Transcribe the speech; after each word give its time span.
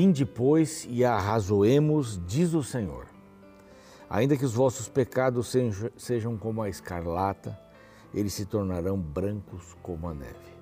Vinde, 0.00 0.24
pois, 0.24 0.86
e 0.88 1.04
arrazoemos, 1.04 2.18
diz 2.26 2.54
o 2.54 2.62
Senhor. 2.62 3.06
Ainda 4.08 4.34
que 4.34 4.46
os 4.46 4.54
vossos 4.54 4.88
pecados 4.88 5.54
sejam 5.94 6.38
como 6.38 6.62
a 6.62 6.70
escarlata, 6.70 7.60
eles 8.14 8.32
se 8.32 8.46
tornarão 8.46 8.98
brancos 8.98 9.76
como 9.82 10.08
a 10.08 10.14
neve. 10.14 10.54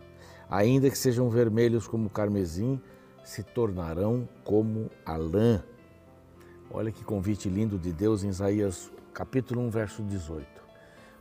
Ainda 0.51 0.91
que 0.91 0.99
sejam 0.99 1.31
vermelhos 1.31 1.87
como 1.87 2.09
o 2.09 2.11
carmesim, 2.11 2.81
se 3.23 3.45
tornarão 3.45 4.29
como 4.43 4.91
a 5.07 5.17
lã. 5.17 5.63
Olha 6.69 6.91
que 6.91 7.05
convite 7.05 7.49
lindo 7.49 7.79
de 7.79 7.93
Deus 7.93 8.25
em 8.25 8.31
Isaías 8.31 8.91
capítulo 9.15 9.61
1, 9.61 9.71
verso 9.71 10.03
18. 10.03 10.45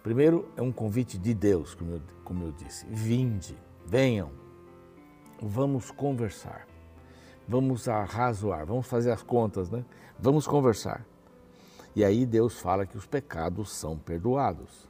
Primeiro 0.02 0.52
é 0.58 0.62
um 0.64 0.72
convite 0.72 1.20
de 1.20 1.36
Deus, 1.36 1.76
como 1.76 1.92
eu, 1.92 2.02
como 2.24 2.46
eu 2.46 2.52
disse. 2.52 2.84
Vinde, 2.90 3.56
venham, 3.86 4.32
vamos 5.40 5.92
conversar 5.92 6.66
vamos 7.48 7.88
arrazoar, 7.88 8.66
vamos 8.66 8.88
fazer 8.88 9.12
as 9.12 9.24
contas, 9.24 9.70
né? 9.70 9.86
Vamos 10.20 10.48
conversar. 10.48 11.06
E 11.96 12.04
aí 12.04 12.26
Deus 12.26 12.60
fala 12.60 12.86
que 12.86 12.98
os 12.98 13.06
pecados 13.06 13.72
são 13.72 13.98
perdoados. 13.98 14.88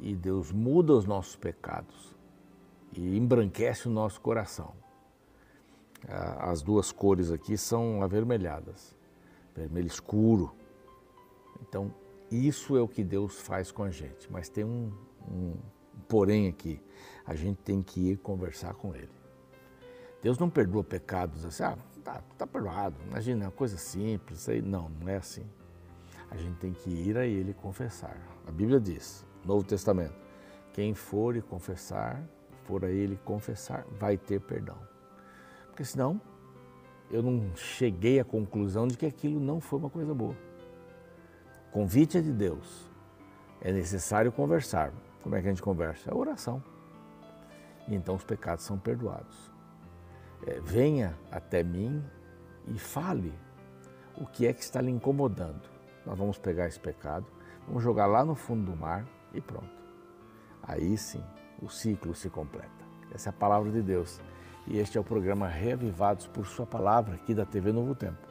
E 0.00 0.14
Deus 0.14 0.52
muda 0.52 0.92
os 0.92 1.06
nossos 1.06 1.36
pecados 1.36 2.14
e 2.92 3.16
embranquece 3.16 3.88
o 3.88 3.90
nosso 3.90 4.20
coração. 4.20 4.72
As 6.38 6.62
duas 6.62 6.92
cores 6.92 7.30
aqui 7.30 7.56
são 7.56 8.02
avermelhadas, 8.02 8.94
vermelho 9.54 9.86
escuro. 9.86 10.54
Então, 11.62 11.92
isso 12.30 12.76
é 12.76 12.80
o 12.80 12.88
que 12.88 13.02
Deus 13.02 13.40
faz 13.40 13.72
com 13.72 13.82
a 13.82 13.90
gente. 13.90 14.30
Mas 14.30 14.48
tem 14.48 14.64
um, 14.64 14.92
um 15.28 15.54
porém 16.08 16.48
aqui: 16.48 16.80
a 17.24 17.34
gente 17.34 17.58
tem 17.62 17.82
que 17.82 18.10
ir 18.10 18.18
conversar 18.18 18.74
com 18.74 18.94
Ele. 18.94 19.08
Deus 20.26 20.40
não 20.40 20.50
perdoa 20.50 20.82
pecados 20.82 21.44
assim, 21.44 21.62
ah, 21.62 21.78
tá, 22.02 22.20
tá 22.36 22.44
perdoado. 22.44 22.96
Imagina, 23.08 23.44
é 23.44 23.46
uma 23.46 23.52
coisa 23.52 23.76
simples, 23.76 24.48
aí. 24.48 24.60
Não, 24.60 24.88
não 24.88 25.08
é 25.08 25.18
assim. 25.18 25.46
A 26.28 26.36
gente 26.36 26.56
tem 26.56 26.72
que 26.72 26.90
ir 26.90 27.16
a 27.16 27.24
Ele 27.24 27.54
confessar. 27.54 28.18
A 28.44 28.50
Bíblia 28.50 28.80
diz, 28.80 29.24
Novo 29.44 29.62
Testamento, 29.64 30.16
quem 30.72 30.94
for 30.94 31.36
e 31.36 31.40
confessar, 31.40 32.20
for 32.64 32.84
a 32.84 32.90
Ele 32.90 33.16
confessar, 33.24 33.86
vai 34.00 34.18
ter 34.18 34.40
perdão. 34.40 34.76
Porque 35.68 35.84
senão, 35.84 36.20
eu 37.08 37.22
não 37.22 37.54
cheguei 37.54 38.18
à 38.18 38.24
conclusão 38.24 38.88
de 38.88 38.96
que 38.96 39.06
aquilo 39.06 39.38
não 39.38 39.60
foi 39.60 39.78
uma 39.78 39.90
coisa 39.90 40.12
boa. 40.12 40.34
O 41.68 41.70
convite 41.70 42.18
é 42.18 42.20
de 42.20 42.32
Deus. 42.32 42.90
É 43.60 43.70
necessário 43.70 44.32
conversar. 44.32 44.92
Como 45.22 45.36
é 45.36 45.40
que 45.40 45.46
a 45.46 45.50
gente 45.50 45.62
conversa? 45.62 46.10
É 46.10 46.12
oração. 46.12 46.60
E 47.86 47.94
então 47.94 48.16
os 48.16 48.24
pecados 48.24 48.64
são 48.64 48.76
perdoados 48.76 49.54
é, 50.46 50.60
venha 50.60 51.16
até 51.30 51.62
mim 51.62 52.02
e 52.66 52.78
fale 52.78 53.32
o 54.16 54.26
que 54.26 54.46
é 54.46 54.52
que 54.52 54.62
está 54.62 54.80
lhe 54.80 54.90
incomodando. 54.90 55.68
Nós 56.04 56.18
vamos 56.18 56.38
pegar 56.38 56.66
esse 56.66 56.80
pecado, 56.80 57.26
vamos 57.66 57.82
jogar 57.82 58.06
lá 58.06 58.24
no 58.24 58.34
fundo 58.34 58.70
do 58.70 58.76
mar 58.76 59.06
e 59.32 59.40
pronto. 59.40 59.70
Aí 60.62 60.96
sim 60.96 61.22
o 61.60 61.68
ciclo 61.68 62.14
se 62.14 62.28
completa. 62.28 62.70
Essa 63.12 63.28
é 63.28 63.30
a 63.30 63.32
palavra 63.32 63.70
de 63.70 63.82
Deus. 63.82 64.20
E 64.66 64.78
este 64.78 64.98
é 64.98 65.00
o 65.00 65.04
programa 65.04 65.46
Reavivados 65.46 66.26
por 66.26 66.44
Sua 66.46 66.66
Palavra, 66.66 67.14
aqui 67.14 67.32
da 67.32 67.46
TV 67.46 67.72
Novo 67.72 67.94
Tempo. 67.94 68.26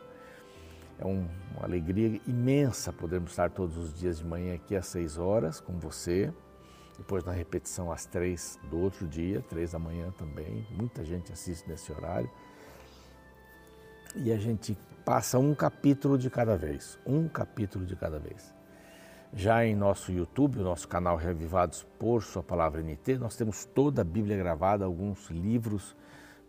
É 0.99 1.05
um, 1.05 1.27
uma 1.55 1.63
alegria 1.63 2.19
imensa 2.27 2.91
podermos 2.91 3.31
estar 3.31 3.49
todos 3.49 3.77
os 3.77 3.93
dias 3.93 4.19
de 4.19 4.25
manhã 4.25 4.55
aqui 4.55 4.75
às 4.75 4.87
seis 4.87 5.17
horas 5.17 5.59
com 5.59 5.73
você 5.79 6.33
depois 6.97 7.23
na 7.23 7.31
repetição 7.31 7.91
às 7.91 8.05
três 8.05 8.59
do 8.69 8.79
outro 8.79 9.07
dia, 9.07 9.41
três 9.41 9.71
da 9.71 9.79
manhã 9.79 10.11
também. 10.17 10.65
Muita 10.71 11.03
gente 11.03 11.31
assiste 11.31 11.67
nesse 11.67 11.91
horário. 11.91 12.29
E 14.15 14.31
a 14.31 14.37
gente 14.37 14.77
passa 15.03 15.37
um 15.37 15.53
capítulo 15.53 16.17
de 16.17 16.29
cada 16.29 16.57
vez, 16.57 16.97
um 17.05 17.27
capítulo 17.27 17.85
de 17.85 17.95
cada 17.95 18.17
vez. 18.17 18.53
Já 19.33 19.65
em 19.65 19.75
nosso 19.75 20.11
YouTube, 20.11 20.59
o 20.59 20.63
nosso 20.63 20.87
canal 20.87 21.17
Revivados 21.17 21.85
por 21.99 22.23
Sua 22.23 22.41
Palavra 22.41 22.81
NT, 22.81 23.17
nós 23.17 23.35
temos 23.35 23.65
toda 23.65 24.01
a 24.01 24.05
Bíblia 24.05 24.37
gravada, 24.37 24.85
alguns 24.85 25.29
livros 25.29 25.95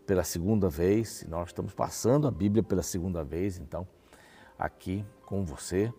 pela 0.05 0.23
segunda 0.23 0.69
vez. 0.69 1.25
Nós 1.27 1.49
estamos 1.49 1.73
passando 1.73 2.27
a 2.27 2.31
Bíblia 2.31 2.63
pela 2.63 2.81
segunda 2.81 3.23
vez, 3.23 3.57
então, 3.57 3.85
aqui 4.57 5.05
com 5.25 5.43
você. 5.43 5.93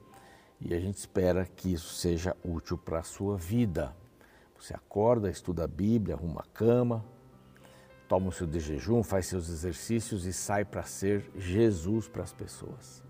E 0.60 0.74
a 0.74 0.80
gente 0.80 0.96
espera 0.96 1.44
que 1.44 1.72
isso 1.72 1.94
seja 1.94 2.34
útil 2.42 2.78
para 2.78 3.00
a 3.00 3.02
sua 3.02 3.36
vida, 3.36 3.94
você 4.58 4.74
acorda, 4.74 5.30
estuda 5.30 5.64
a 5.64 5.68
Bíblia, 5.68 6.16
arruma 6.16 6.40
a 6.40 6.52
cama, 6.52 7.04
toma 8.08 8.28
o 8.28 8.32
seu 8.32 8.46
de 8.46 8.58
jejum, 8.58 9.02
faz 9.02 9.26
seus 9.26 9.48
exercícios 9.48 10.26
e 10.26 10.32
sai 10.32 10.64
para 10.64 10.82
ser 10.82 11.30
Jesus 11.36 12.08
para 12.08 12.22
as 12.22 12.32
pessoas. 12.32 13.02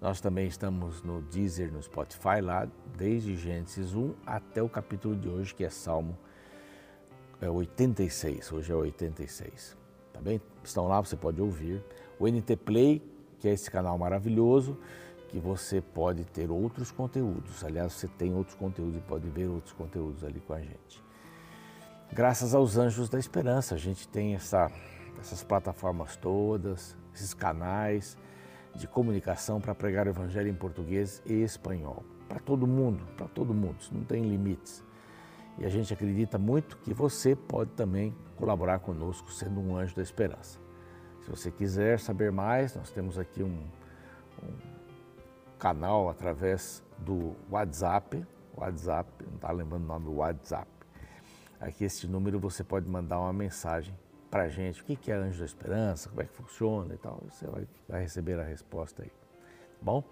Nós 0.00 0.20
também 0.20 0.46
estamos 0.46 1.02
no 1.02 1.20
Deezer, 1.20 1.70
no 1.70 1.82
Spotify, 1.82 2.40
lá 2.40 2.66
desde 2.96 3.36
Gênesis 3.36 3.94
1 3.94 4.14
até 4.24 4.62
o 4.62 4.68
capítulo 4.68 5.14
de 5.14 5.28
hoje, 5.28 5.54
que 5.54 5.62
é 5.62 5.68
Salmo 5.68 6.16
86. 7.48 8.50
Hoje 8.52 8.72
é 8.72 8.74
86. 8.74 9.76
Tá 10.12 10.20
bem? 10.20 10.40
Estão 10.64 10.88
lá, 10.88 11.00
você 11.00 11.16
pode 11.16 11.40
ouvir. 11.42 11.84
O 12.18 12.26
NT 12.26 12.56
Play, 12.56 13.02
que 13.38 13.48
é 13.48 13.52
esse 13.52 13.70
canal 13.70 13.98
maravilhoso, 13.98 14.78
que 15.30 15.38
você 15.38 15.80
pode 15.80 16.24
ter 16.24 16.50
outros 16.50 16.90
conteúdos. 16.90 17.64
Aliás, 17.64 17.92
você 17.92 18.08
tem 18.08 18.34
outros 18.34 18.56
conteúdos 18.56 18.96
e 18.96 19.00
pode 19.00 19.28
ver 19.28 19.46
outros 19.46 19.72
conteúdos 19.72 20.24
ali 20.24 20.40
com 20.40 20.52
a 20.52 20.60
gente. 20.60 21.00
Graças 22.12 22.52
aos 22.52 22.76
Anjos 22.76 23.08
da 23.08 23.16
Esperança, 23.16 23.76
a 23.76 23.78
gente 23.78 24.08
tem 24.08 24.34
essa, 24.34 24.68
essas 25.20 25.44
plataformas 25.44 26.16
todas, 26.16 26.96
esses 27.14 27.32
canais 27.32 28.18
de 28.74 28.88
comunicação 28.88 29.60
para 29.60 29.72
pregar 29.72 30.08
o 30.08 30.10
Evangelho 30.10 30.48
em 30.48 30.54
português 30.54 31.22
e 31.24 31.34
espanhol. 31.34 32.02
Para 32.28 32.40
todo 32.40 32.66
mundo, 32.66 33.06
para 33.16 33.28
todo 33.28 33.54
mundo, 33.54 33.76
isso 33.78 33.94
não 33.94 34.02
tem 34.02 34.22
limites. 34.24 34.84
E 35.58 35.64
a 35.64 35.68
gente 35.68 35.94
acredita 35.94 36.38
muito 36.38 36.76
que 36.78 36.92
você 36.92 37.36
pode 37.36 37.70
também 37.72 38.12
colaborar 38.34 38.80
conosco 38.80 39.30
sendo 39.30 39.60
um 39.60 39.76
anjo 39.76 39.94
da 39.94 40.02
esperança. 40.02 40.58
Se 41.22 41.30
você 41.30 41.52
quiser 41.52 42.00
saber 42.00 42.32
mais, 42.32 42.74
nós 42.74 42.90
temos 42.90 43.16
aqui 43.16 43.44
um, 43.44 43.62
um 44.42 44.69
canal 45.60 46.08
através 46.08 46.82
do 46.98 47.36
WhatsApp. 47.50 48.26
WhatsApp, 48.56 49.08
não 49.26 49.36
está 49.36 49.52
lembrando 49.52 49.84
o 49.84 49.86
nome 49.86 50.06
do 50.06 50.14
WhatsApp. 50.16 50.66
Aqui 51.60 51.84
esse 51.84 52.06
número 52.08 52.40
você 52.40 52.64
pode 52.64 52.88
mandar 52.88 53.20
uma 53.20 53.32
mensagem 53.32 53.94
para 54.30 54.44
a 54.44 54.48
gente. 54.48 54.80
O 54.80 54.84
que 54.84 55.12
é 55.12 55.14
Anjo 55.14 55.40
da 55.40 55.44
Esperança, 55.44 56.08
como 56.08 56.22
é 56.22 56.24
que 56.24 56.32
funciona 56.32 56.94
e 56.94 56.96
tal. 56.96 57.22
Você 57.28 57.46
vai, 57.46 57.68
vai 57.86 58.00
receber 58.00 58.40
a 58.40 58.42
resposta 58.42 59.02
aí. 59.02 59.12
Bom, 59.80 60.02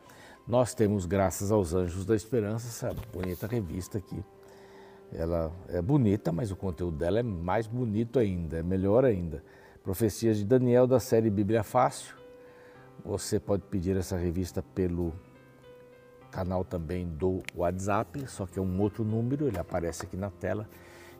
nós 0.47 0.75
temos, 0.75 1.07
graças 1.07 1.51
aos 1.51 1.73
Anjos 1.75 2.05
da 2.05 2.15
Esperança, 2.15 2.69
essa 2.69 2.95
bonita 3.13 3.47
revista 3.47 3.99
aqui. 3.99 4.23
Ela 5.11 5.51
é 5.69 5.81
bonita, 5.81 6.31
mas 6.31 6.51
o 6.51 6.57
conteúdo 6.57 6.99
dela 6.99 7.21
é 7.21 7.23
mais 7.23 7.67
bonito 7.67 8.19
ainda, 8.19 8.59
é 8.59 8.63
melhor 8.63 9.07
ainda. 9.07 9.43
Profecias 9.83 10.37
de 10.37 10.45
Daniel 10.45 10.87
da 10.87 11.01
série 11.01 11.31
Bíblia 11.31 11.63
Fácil. 11.63 12.15
Você 13.05 13.41
pode 13.41 13.63
pedir 13.65 13.97
essa 13.97 14.19
revista 14.19 14.63
pelo 14.63 15.15
canal 16.31 16.65
também 16.65 17.07
do 17.07 17.43
WhatsApp, 17.55 18.27
só 18.29 18.47
que 18.47 18.59
é 18.59 18.63
um 18.63 18.81
outro 18.81 19.05
número, 19.05 19.47
ele 19.47 19.59
aparece 19.59 20.05
aqui 20.05 20.17
na 20.17 20.31
tela 20.31 20.69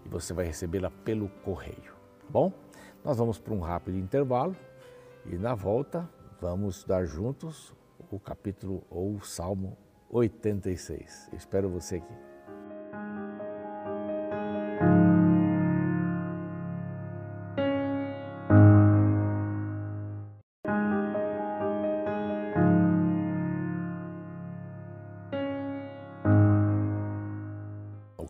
e 0.05 0.09
você 0.09 0.33
vai 0.33 0.47
recebê-la 0.47 0.91
pelo 0.91 1.29
correio. 1.45 1.95
Bom, 2.29 2.53
nós 3.05 3.17
vamos 3.17 3.39
para 3.39 3.55
um 3.55 3.61
rápido 3.61 3.97
intervalo 3.97 4.57
e 5.27 5.37
na 5.37 5.55
volta 5.55 6.09
vamos 6.41 6.85
dar 6.85 7.05
juntos 7.05 7.75
o 8.11 8.19
capítulo 8.19 8.83
ou 8.91 9.17
o 9.17 9.25
Salmo 9.25 9.77
86. 10.11 11.31
espero 11.33 11.69
você 11.69 11.97
aqui. 11.97 12.28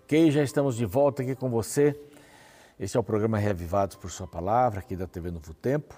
Ok, 0.09 0.31
já 0.31 0.43
estamos 0.43 0.75
de 0.75 0.87
volta 0.87 1.21
aqui 1.21 1.35
com 1.35 1.51
você. 1.51 1.95
Este 2.81 2.97
é 2.97 3.01
o 3.01 3.03
programa 3.03 3.37
Reavivados 3.37 3.95
por 3.95 4.11
Sua 4.11 4.27
Palavra, 4.27 4.81
aqui 4.81 4.97
da 4.97 5.07
TV 5.07 5.31
Novo 5.31 5.53
Tempo. 5.53 5.95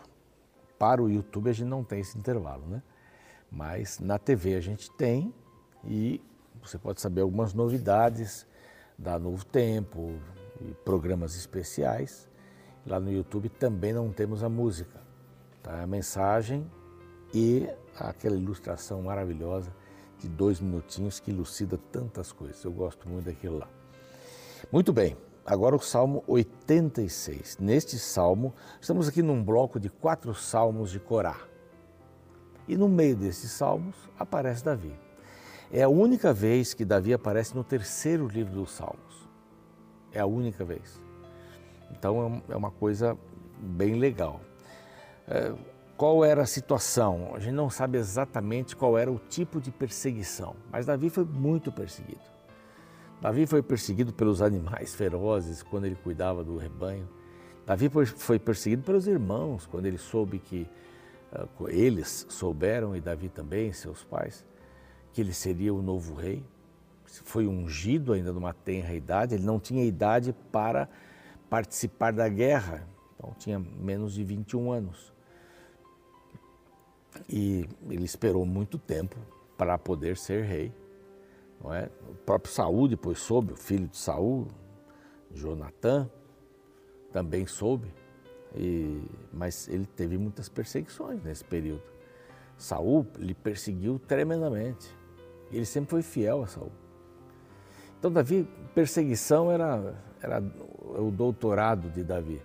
Para 0.77 1.01
o 1.01 1.09
YouTube 1.09 1.49
a 1.49 1.53
gente 1.53 1.69
não 1.69 1.85
tem 1.85 2.01
esse 2.01 2.19
intervalo, 2.19 2.67
né? 2.67 2.83
Mas 3.49 4.01
na 4.01 4.19
TV 4.19 4.57
a 4.57 4.61
gente 4.61 4.91
tem 4.97 5.33
e 5.85 6.21
você 6.61 6.77
pode 6.77 7.01
saber 7.01 7.21
algumas 7.21 7.55
novidades 7.55 8.45
da 8.99 9.17
Novo 9.17 9.45
Tempo 9.45 10.13
e 10.61 10.75
programas 10.85 11.37
especiais. 11.37 12.29
Lá 12.85 12.99
no 12.99 13.13
YouTube 13.13 13.49
também 13.49 13.93
não 13.93 14.11
temos 14.11 14.43
a 14.43 14.49
música, 14.49 15.01
tá? 15.63 15.85
A 15.85 15.87
mensagem 15.87 16.69
e 17.33 17.65
aquela 17.97 18.35
ilustração 18.35 19.03
maravilhosa 19.03 19.73
de 20.19 20.29
dois 20.29 20.59
minutinhos 20.61 21.21
que 21.21 21.31
elucida 21.31 21.79
tantas 21.93 22.33
coisas. 22.33 22.65
Eu 22.65 22.73
gosto 22.73 23.09
muito 23.09 23.27
daquilo 23.27 23.59
lá. 23.59 23.80
Muito 24.71 24.93
bem, 24.93 25.17
agora 25.45 25.75
o 25.75 25.81
Salmo 25.81 26.23
86. 26.27 27.59
Neste 27.59 27.99
salmo, 27.99 28.55
estamos 28.81 29.09
aqui 29.09 29.23
num 29.23 29.43
bloco 29.43 29.81
de 29.81 29.89
quatro 29.89 30.35
salmos 30.35 30.91
de 30.91 31.01
Corá. 31.01 31.37
E 32.69 32.77
no 32.77 32.89
meio 32.89 33.17
desses 33.17 33.51
salmos 33.51 33.97
aparece 34.19 34.65
Davi. 34.65 34.93
É 35.73 35.83
a 35.83 35.89
única 35.89 36.33
vez 36.33 36.75
que 36.75 36.85
Davi 36.85 37.13
aparece 37.15 37.55
no 37.57 37.65
terceiro 37.65 38.29
livro 38.29 38.55
dos 38.55 38.73
Salmos. 38.73 39.29
É 40.13 40.21
a 40.21 40.27
única 40.27 40.65
vez. 40.65 41.01
Então 41.91 42.43
é, 42.49 42.53
é 42.53 42.57
uma 42.57 42.71
coisa 42.71 43.17
bem 43.59 43.95
legal. 43.95 44.41
É, 45.27 45.53
qual 45.97 46.25
era 46.25 46.43
a 46.43 46.47
situação? 46.47 47.33
A 47.35 47.41
gente 47.41 47.55
não 47.55 47.71
sabe 47.71 47.99
exatamente 47.99 48.77
qual 48.77 48.97
era 48.99 49.11
o 49.11 49.19
tipo 49.19 49.61
de 49.61 49.71
perseguição, 49.71 50.55
mas 50.71 50.87
Davi 50.87 51.09
foi 51.09 51.25
muito 51.25 51.73
perseguido. 51.73 52.40
Davi 53.21 53.47
foi 53.47 53.63
perseguido 53.63 54.13
pelos 54.15 54.41
animais 54.41 54.95
ferozes 54.95 55.63
quando 55.63 55.85
ele 55.85 55.95
cuidava 55.95 56.43
do 56.43 56.57
rebanho. 56.57 57.07
Davi 57.67 57.91
foi 58.17 58.39
perseguido 58.39 58.83
pelos 58.83 59.07
irmãos 59.07 59.67
quando 59.67 59.87
ele 59.87 59.99
soube 59.99 60.39
que 60.39 60.67
uh, 61.33 61.69
eles 61.69 62.27
souberam 62.31 62.97
e 62.97 63.01
Davi 63.01 63.29
também, 63.29 63.73
seus 63.73 64.03
pais, 64.03 64.45
que 65.13 65.21
ele 65.21 65.35
seria 65.35 65.73
o 65.73 65.83
novo 65.83 66.15
rei. 66.15 66.43
Foi 67.05 67.47
ungido 67.47 68.13
ainda 68.13 68.33
numa 68.33 68.55
tenra 68.55 68.95
idade, 68.95 69.35
ele 69.35 69.45
não 69.45 69.61
tinha 69.61 69.85
idade 69.85 70.35
para 70.51 70.89
participar 71.51 72.13
da 72.13 72.29
guerra, 72.29 72.89
então 73.15 73.35
tinha 73.39 73.59
menos 73.59 74.15
de 74.15 74.25
21 74.25 74.73
anos. 74.73 75.13
E 77.29 77.69
ele 77.89 78.05
esperou 78.05 78.47
muito 78.47 78.79
tempo 78.79 79.17
para 79.59 79.77
poder 79.77 80.17
ser 80.17 80.45
rei. 80.45 80.73
Não 81.63 81.73
é? 81.73 81.91
O 82.09 82.15
próprio 82.15 82.53
Saul 82.53 82.89
depois 82.89 83.19
soube, 83.19 83.53
o 83.53 83.57
filho 83.57 83.87
de 83.87 83.97
Saul, 83.97 84.49
Jonatã, 85.33 86.09
também 87.13 87.47
soube. 87.47 87.93
E, 88.55 89.03
mas 89.33 89.69
ele 89.69 89.87
teve 89.87 90.19
muitas 90.19 90.49
perseguições 90.49 91.23
nesse 91.23 91.45
período. 91.45 91.83
Saul 92.57 93.07
lhe 93.19 93.35
perseguiu 93.35 93.99
tremendamente. 93.99 94.95
Ele 95.53 95.65
sempre 95.65 95.91
foi 95.91 96.03
fiel 96.03 96.43
a 96.43 96.47
Saul. 96.47 96.73
Então, 97.99 98.11
Davi, 98.11 98.49
perseguição 98.75 99.51
era, 99.51 99.95
era 100.23 100.43
o 100.99 101.11
doutorado 101.11 101.91
de 101.91 102.03
Davi. 102.03 102.41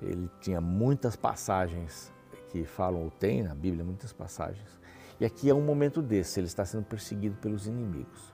Ele 0.00 0.30
tinha 0.40 0.60
muitas 0.60 1.16
passagens 1.16 2.12
que 2.50 2.64
falam, 2.64 3.02
ou 3.02 3.10
tem 3.10 3.42
na 3.42 3.54
Bíblia, 3.54 3.84
muitas 3.84 4.12
passagens. 4.12 4.77
E 5.20 5.24
aqui 5.24 5.50
é 5.50 5.54
um 5.54 5.60
momento 5.60 6.00
desse, 6.00 6.38
ele 6.38 6.46
está 6.46 6.64
sendo 6.64 6.84
perseguido 6.84 7.36
pelos 7.36 7.66
inimigos. 7.66 8.32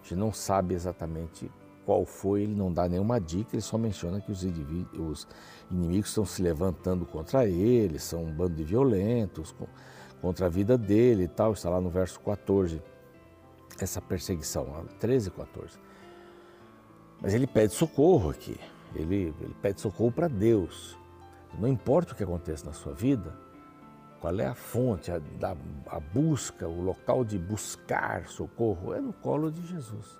A 0.00 0.02
gente 0.02 0.16
não 0.16 0.32
sabe 0.32 0.74
exatamente 0.74 1.50
qual 1.84 2.04
foi, 2.04 2.42
ele 2.42 2.54
não 2.54 2.72
dá 2.72 2.88
nenhuma 2.88 3.20
dica, 3.20 3.54
ele 3.54 3.62
só 3.62 3.78
menciona 3.78 4.20
que 4.20 4.30
os, 4.30 4.42
os 4.42 5.28
inimigos 5.70 6.08
estão 6.08 6.26
se 6.26 6.42
levantando 6.42 7.06
contra 7.06 7.46
ele, 7.46 7.98
são 7.98 8.24
um 8.24 8.32
bando 8.32 8.54
de 8.54 8.64
violentos, 8.64 9.54
contra 10.20 10.46
a 10.46 10.48
vida 10.48 10.76
dele 10.76 11.24
e 11.24 11.28
tal, 11.28 11.52
está 11.52 11.70
lá 11.70 11.80
no 11.80 11.88
verso 11.88 12.20
14 12.20 12.82
essa 13.78 14.00
perseguição, 14.00 14.66
13 14.98 15.28
e 15.28 15.30
14. 15.30 15.78
Mas 17.20 17.34
ele 17.34 17.46
pede 17.46 17.72
socorro 17.72 18.30
aqui, 18.30 18.58
ele, 18.94 19.34
ele 19.40 19.56
pede 19.62 19.80
socorro 19.80 20.10
para 20.10 20.28
Deus. 20.28 20.98
Não 21.58 21.68
importa 21.68 22.12
o 22.12 22.16
que 22.16 22.22
aconteça 22.22 22.66
na 22.66 22.72
sua 22.72 22.92
vida, 22.92 23.34
qual 24.20 24.38
é 24.40 24.46
a 24.46 24.54
fonte, 24.54 25.10
a, 25.10 25.18
da, 25.18 25.56
a 25.86 26.00
busca, 26.00 26.66
o 26.66 26.80
local 26.80 27.24
de 27.24 27.38
buscar 27.38 28.26
socorro, 28.28 28.94
é 28.94 29.00
no 29.00 29.12
colo 29.12 29.50
de 29.50 29.66
Jesus. 29.66 30.18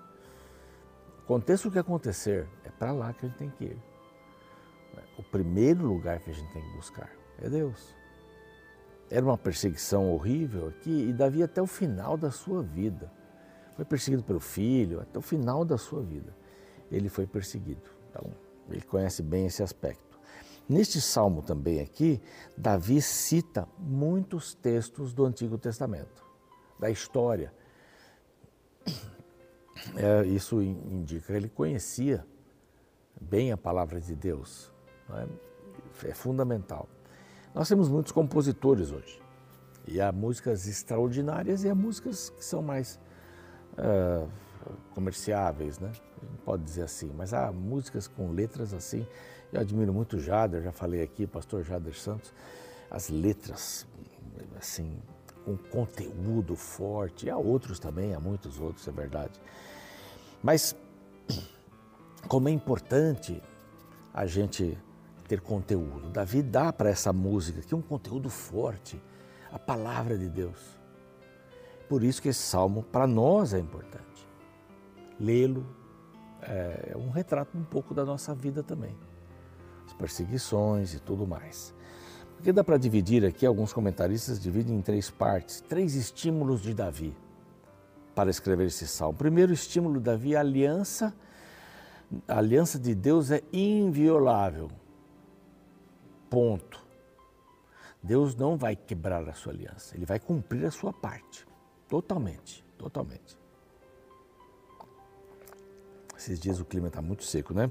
Aconteça 1.24 1.68
o 1.68 1.70
que 1.70 1.78
acontecer, 1.78 2.48
é 2.64 2.70
para 2.70 2.92
lá 2.92 3.12
que 3.12 3.26
a 3.26 3.28
gente 3.28 3.38
tem 3.38 3.50
que 3.50 3.64
ir. 3.64 3.82
O 5.18 5.22
primeiro 5.22 5.84
lugar 5.86 6.20
que 6.20 6.30
a 6.30 6.32
gente 6.32 6.52
tem 6.52 6.62
que 6.62 6.76
buscar 6.76 7.10
é 7.38 7.48
Deus. 7.48 7.94
Era 9.10 9.24
uma 9.24 9.38
perseguição 9.38 10.12
horrível 10.12 10.68
aqui 10.68 11.08
e 11.08 11.12
Davi 11.12 11.42
até 11.42 11.60
o 11.60 11.66
final 11.66 12.16
da 12.16 12.30
sua 12.30 12.62
vida 12.62 13.10
foi 13.76 13.84
perseguido 13.84 14.24
pelo 14.24 14.40
filho, 14.40 15.00
até 15.00 15.18
o 15.18 15.22
final 15.22 15.62
da 15.64 15.76
sua 15.76 16.02
vida. 16.02 16.34
Ele 16.90 17.10
foi 17.10 17.26
perseguido. 17.26 17.82
Então, 18.08 18.32
ele 18.70 18.80
conhece 18.80 19.22
bem 19.22 19.46
esse 19.46 19.62
aspecto. 19.62 20.05
Neste 20.68 21.00
salmo 21.00 21.42
também 21.42 21.80
aqui, 21.80 22.20
Davi 22.56 23.00
cita 23.00 23.68
muitos 23.78 24.54
textos 24.54 25.12
do 25.12 25.24
Antigo 25.24 25.56
Testamento, 25.56 26.24
da 26.78 26.90
história. 26.90 27.52
É, 29.94 30.26
isso 30.26 30.60
indica 30.62 31.26
que 31.26 31.32
ele 31.32 31.48
conhecia 31.48 32.26
bem 33.20 33.52
a 33.52 33.56
palavra 33.56 34.00
de 34.00 34.16
Deus. 34.16 34.72
É? 35.10 36.08
é 36.08 36.14
fundamental. 36.14 36.88
Nós 37.54 37.68
temos 37.68 37.88
muitos 37.88 38.10
compositores 38.10 38.90
hoje. 38.90 39.22
E 39.86 40.00
há 40.00 40.10
músicas 40.10 40.66
extraordinárias 40.66 41.62
e 41.62 41.70
há 41.70 41.74
músicas 41.74 42.30
que 42.30 42.44
são 42.44 42.60
mais 42.60 42.98
uh, 43.78 44.28
comerciáveis, 44.92 45.78
né? 45.78 45.92
pode 46.44 46.64
dizer 46.64 46.82
assim, 46.82 47.12
mas 47.16 47.32
há 47.32 47.52
músicas 47.52 48.08
com 48.08 48.32
letras 48.32 48.74
assim. 48.74 49.06
Eu 49.56 49.62
admiro 49.62 49.90
muito 49.90 50.18
o 50.18 50.20
Jader, 50.20 50.62
já 50.62 50.70
falei 50.70 51.02
aqui, 51.02 51.26
pastor 51.26 51.64
Jader 51.64 51.98
Santos, 51.98 52.30
as 52.90 53.08
letras 53.08 53.86
assim 54.58 54.98
com 55.46 55.56
conteúdo 55.56 56.54
forte. 56.54 57.30
Há 57.30 57.38
outros 57.38 57.78
também, 57.78 58.14
há 58.14 58.20
muitos 58.20 58.60
outros, 58.60 58.86
é 58.86 58.92
verdade. 58.92 59.40
Mas 60.42 60.76
como 62.28 62.50
é 62.50 62.52
importante 62.52 63.42
a 64.12 64.26
gente 64.26 64.76
ter 65.26 65.40
conteúdo. 65.40 66.10
Davi 66.10 66.42
dá 66.42 66.70
para 66.70 66.90
essa 66.90 67.10
música 67.10 67.60
aqui 67.60 67.74
um 67.74 67.80
conteúdo 67.80 68.28
forte, 68.28 69.02
a 69.50 69.58
palavra 69.58 70.18
de 70.18 70.28
Deus. 70.28 70.78
Por 71.88 72.04
isso 72.04 72.20
que 72.20 72.28
esse 72.28 72.42
salmo 72.42 72.82
para 72.82 73.06
nós 73.06 73.54
é 73.54 73.58
importante. 73.58 74.28
Lê-lo 75.18 75.66
é, 76.42 76.90
é 76.92 76.96
um 76.96 77.08
retrato 77.08 77.56
um 77.56 77.64
pouco 77.64 77.94
da 77.94 78.04
nossa 78.04 78.34
vida 78.34 78.62
também. 78.62 78.94
Perseguições 79.98 80.94
e 80.94 81.00
tudo 81.00 81.26
mais. 81.26 81.74
Porque 82.36 82.52
dá 82.52 82.62
para 82.62 82.76
dividir 82.76 83.24
aqui, 83.24 83.46
alguns 83.46 83.72
comentaristas 83.72 84.38
dividem 84.40 84.76
em 84.76 84.82
três 84.82 85.10
partes, 85.10 85.60
três 85.60 85.94
estímulos 85.94 86.60
de 86.62 86.74
Davi 86.74 87.16
para 88.14 88.30
escrever 88.30 88.66
esse 88.66 88.86
salmo. 88.86 89.16
Primeiro 89.16 89.52
estímulo 89.52 90.00
Davi 90.00 90.34
a 90.34 90.40
aliança. 90.40 91.14
A 92.26 92.38
aliança 92.38 92.78
de 92.78 92.94
Deus 92.94 93.30
é 93.30 93.42
inviolável. 93.52 94.70
Ponto. 96.30 96.84
Deus 98.02 98.36
não 98.36 98.56
vai 98.56 98.76
quebrar 98.76 99.28
a 99.28 99.32
sua 99.32 99.52
aliança, 99.52 99.96
ele 99.96 100.06
vai 100.06 100.20
cumprir 100.20 100.64
a 100.64 100.70
sua 100.70 100.92
parte. 100.92 101.44
Totalmente, 101.88 102.64
totalmente. 102.78 103.36
Esses 106.16 106.38
dias 106.38 106.60
o 106.60 106.64
clima 106.64 106.86
está 106.86 107.02
muito 107.02 107.24
seco, 107.24 107.52
né? 107.52 107.70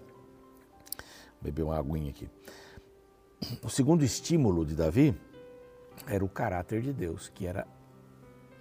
Beber 1.46 1.62
uma 1.62 1.78
aguinha 1.78 2.10
aqui. 2.10 2.28
O 3.64 3.70
segundo 3.70 4.04
estímulo 4.04 4.66
de 4.66 4.74
Davi 4.76 5.16
era 6.08 6.26
o 6.26 6.28
caráter 6.28 6.82
de 6.82 6.92
Deus, 6.92 7.30
que 7.30 7.46
era 7.46 7.68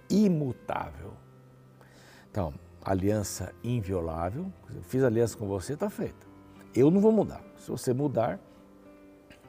imutável. 0.07 1.13
Então, 2.29 2.53
aliança 2.83 3.51
inviolável. 3.63 4.53
Eu 4.71 4.83
fiz 4.83 5.03
aliança 5.03 5.35
com 5.35 5.47
você, 5.47 5.73
está 5.73 5.89
feita. 5.89 6.27
Eu 6.75 6.91
não 6.91 7.01
vou 7.01 7.11
mudar. 7.11 7.41
Se 7.57 7.71
você 7.71 7.91
mudar, 7.91 8.39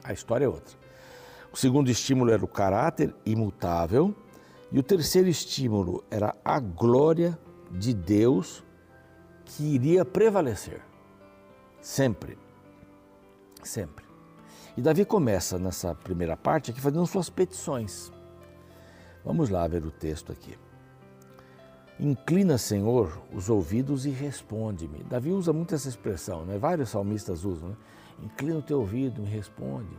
a 0.03 0.11
história 0.11 0.45
é 0.45 0.49
outra. 0.49 0.75
O 1.53 1.57
segundo 1.57 1.91
estímulo 1.91 2.31
era 2.31 2.43
o 2.43 2.47
caráter 2.47 3.13
imutável. 3.23 4.15
E 4.71 4.79
o 4.79 4.83
terceiro 4.83 5.29
estímulo 5.29 6.03
era 6.09 6.35
a 6.43 6.59
glória 6.59 7.37
de 7.69 7.93
Deus 7.93 8.63
que 9.45 9.63
iria 9.63 10.03
prevalecer. 10.03 10.81
Sempre. 11.79 12.46
Sempre. 13.67 14.05
E 14.75 14.81
Davi 14.81 15.05
começa 15.05 15.57
nessa 15.57 15.93
primeira 15.93 16.37
parte 16.37 16.71
aqui 16.71 16.79
fazendo 16.79 17.05
suas 17.05 17.29
petições. 17.29 18.11
Vamos 19.25 19.49
lá 19.49 19.67
ver 19.67 19.85
o 19.85 19.91
texto 19.91 20.31
aqui. 20.31 20.57
Inclina, 21.99 22.57
Senhor, 22.57 23.21
os 23.33 23.49
ouvidos 23.49 24.05
e 24.05 24.11
responde-me. 24.11 25.03
Davi 25.03 25.31
usa 25.31 25.51
muito 25.51 25.73
essa 25.73 25.89
expressão, 25.89 26.45
né? 26.45 26.57
vários 26.57 26.89
salmistas 26.89 27.43
usam. 27.43 27.69
Né? 27.69 27.75
Inclina 28.23 28.59
o 28.59 28.61
teu 28.61 28.79
ouvido, 28.79 29.21
me 29.21 29.29
responde 29.29 29.97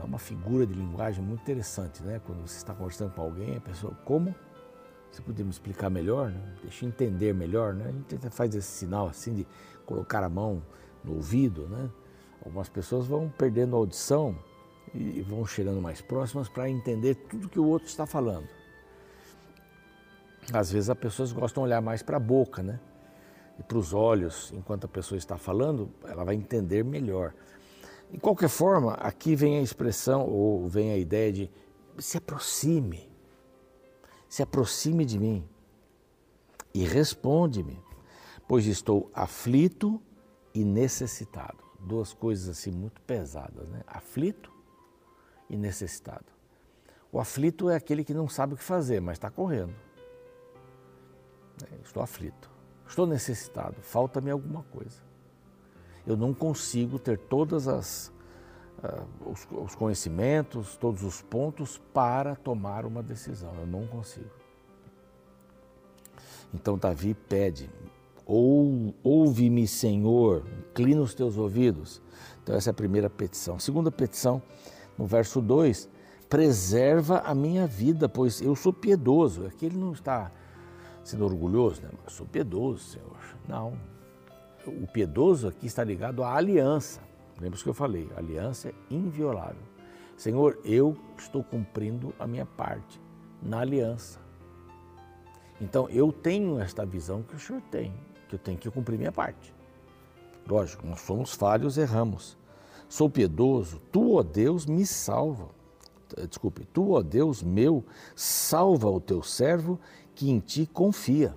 é 0.00 0.04
uma 0.04 0.18
figura 0.18 0.66
de 0.66 0.72
linguagem 0.72 1.22
muito 1.22 1.42
interessante, 1.42 2.02
né? 2.02 2.20
Quando 2.24 2.40
você 2.46 2.56
está 2.56 2.74
conversando 2.74 3.12
com 3.12 3.20
alguém, 3.20 3.56
a 3.56 3.60
pessoa, 3.60 3.94
como? 4.04 4.34
Você 5.10 5.20
podia 5.20 5.44
me 5.44 5.50
explicar 5.50 5.90
melhor, 5.90 6.30
né? 6.30 6.56
Deixa 6.62 6.84
eu 6.84 6.88
entender 6.88 7.34
melhor, 7.34 7.74
né? 7.74 7.88
A 7.88 8.14
gente 8.14 8.30
faz 8.30 8.54
esse 8.54 8.68
sinal 8.68 9.08
assim 9.08 9.34
de 9.34 9.46
colocar 9.84 10.24
a 10.24 10.28
mão 10.30 10.62
no 11.04 11.16
ouvido, 11.16 11.68
né? 11.68 11.90
Algumas 12.44 12.68
pessoas 12.68 13.06
vão 13.06 13.28
perdendo 13.28 13.76
a 13.76 13.78
audição 13.78 14.36
e 14.94 15.20
vão 15.22 15.46
chegando 15.46 15.80
mais 15.80 16.00
próximas 16.00 16.48
para 16.48 16.68
entender 16.68 17.14
tudo 17.14 17.48
que 17.48 17.60
o 17.60 17.66
outro 17.66 17.88
está 17.88 18.06
falando. 18.06 18.48
Às 20.52 20.72
vezes 20.72 20.90
as 20.90 20.98
pessoas 20.98 21.32
gostam 21.32 21.62
de 21.62 21.68
olhar 21.68 21.80
mais 21.80 22.02
para 22.02 22.16
a 22.16 22.20
boca, 22.20 22.62
né? 22.62 22.80
E 23.58 23.62
para 23.62 23.78
os 23.78 23.92
olhos, 23.92 24.52
enquanto 24.52 24.86
a 24.86 24.88
pessoa 24.88 25.18
está 25.18 25.36
falando, 25.36 25.90
ela 26.04 26.24
vai 26.24 26.34
entender 26.34 26.82
melhor. 26.82 27.34
De 28.10 28.18
qualquer 28.18 28.48
forma, 28.48 28.94
aqui 28.94 29.36
vem 29.36 29.58
a 29.58 29.62
expressão 29.62 30.26
ou 30.26 30.66
vem 30.66 30.90
a 30.90 30.96
ideia 30.96 31.32
de 31.32 31.50
se 31.98 32.16
aproxime, 32.16 33.08
se 34.28 34.42
aproxime 34.42 35.04
de 35.04 35.18
mim 35.18 35.46
e 36.74 36.84
responde-me, 36.84 37.78
pois 38.48 38.66
estou 38.66 39.10
aflito 39.14 40.00
e 40.54 40.64
necessitado. 40.64 41.69
Duas 41.80 42.12
coisas 42.12 42.48
assim 42.48 42.70
muito 42.70 43.00
pesadas, 43.02 43.68
né? 43.68 43.82
Aflito 43.86 44.52
e 45.48 45.56
necessitado. 45.56 46.26
O 47.12 47.18
aflito 47.18 47.68
é 47.68 47.76
aquele 47.76 48.04
que 48.04 48.14
não 48.14 48.28
sabe 48.28 48.54
o 48.54 48.56
que 48.56 48.62
fazer, 48.62 49.00
mas 49.00 49.16
está 49.16 49.30
correndo. 49.30 49.74
É, 51.70 51.76
estou 51.82 52.02
aflito, 52.02 52.50
estou 52.86 53.06
necessitado, 53.06 53.76
falta-me 53.82 54.30
alguma 54.30 54.62
coisa. 54.64 55.02
Eu 56.06 56.16
não 56.16 56.32
consigo 56.32 56.98
ter 56.98 57.18
todas 57.18 57.68
as 57.68 58.12
uh, 58.82 59.30
os, 59.30 59.46
os 59.50 59.74
conhecimentos, 59.74 60.76
todos 60.76 61.02
os 61.02 61.20
pontos 61.20 61.78
para 61.92 62.34
tomar 62.36 62.86
uma 62.86 63.02
decisão. 63.02 63.54
Eu 63.58 63.66
não 63.66 63.86
consigo. 63.86 64.30
Então 66.54 66.78
Davi 66.78 67.14
pede: 67.14 67.70
ou, 68.30 68.94
ouve-me, 69.02 69.66
Senhor, 69.66 70.46
inclina 70.70 71.00
os 71.00 71.14
teus 71.14 71.36
ouvidos. 71.36 72.00
Então, 72.40 72.54
essa 72.54 72.70
é 72.70 72.72
a 72.72 72.74
primeira 72.74 73.10
petição. 73.10 73.56
A 73.56 73.58
segunda 73.58 73.90
petição, 73.90 74.40
no 74.96 75.04
verso 75.04 75.40
2, 75.40 75.88
preserva 76.28 77.18
a 77.26 77.34
minha 77.34 77.66
vida, 77.66 78.08
pois 78.08 78.40
eu 78.40 78.54
sou 78.54 78.72
piedoso. 78.72 79.46
Aqui 79.46 79.66
ele 79.66 79.76
não 79.76 79.92
está 79.92 80.30
sendo 81.02 81.24
orgulhoso, 81.24 81.82
né? 81.82 81.88
Eu 82.04 82.10
sou 82.10 82.24
piedoso, 82.24 82.84
Senhor. 82.84 83.36
Não. 83.48 83.72
O 84.64 84.86
piedoso 84.86 85.48
aqui 85.48 85.66
está 85.66 85.82
ligado 85.82 86.22
à 86.22 86.32
aliança. 86.36 87.00
Lembra 87.40 87.58
o 87.58 87.62
que 87.62 87.68
eu 87.68 87.74
falei? 87.74 88.08
A 88.14 88.20
aliança 88.20 88.68
é 88.68 88.74
inviolável. 88.88 89.62
Senhor, 90.16 90.56
eu 90.64 90.96
estou 91.18 91.42
cumprindo 91.42 92.14
a 92.16 92.28
minha 92.28 92.46
parte 92.46 93.00
na 93.42 93.58
aliança. 93.58 94.20
Então 95.60 95.88
eu 95.90 96.12
tenho 96.12 96.60
esta 96.60 96.86
visão 96.86 97.24
que 97.24 97.34
o 97.34 97.40
Senhor 97.40 97.60
tem 97.72 97.92
que 98.30 98.36
eu 98.36 98.38
tenho 98.38 98.56
que 98.56 98.70
cumprir 98.70 98.96
minha 98.96 99.10
parte. 99.10 99.52
Lógico, 100.46 100.86
nós 100.86 101.00
somos 101.00 101.34
falhos, 101.34 101.76
erramos. 101.76 102.38
Sou 102.88 103.10
piedoso, 103.10 103.80
tu, 103.90 104.14
ó 104.14 104.22
Deus, 104.22 104.66
me 104.66 104.86
salva. 104.86 105.48
Desculpe, 106.28 106.64
tu, 106.64 106.92
ó 106.92 107.02
Deus 107.02 107.42
meu, 107.42 107.84
salva 108.14 108.88
o 108.88 109.00
teu 109.00 109.22
servo 109.22 109.78
que 110.14 110.30
em 110.30 110.40
ti 110.40 110.66
confia. 110.66 111.36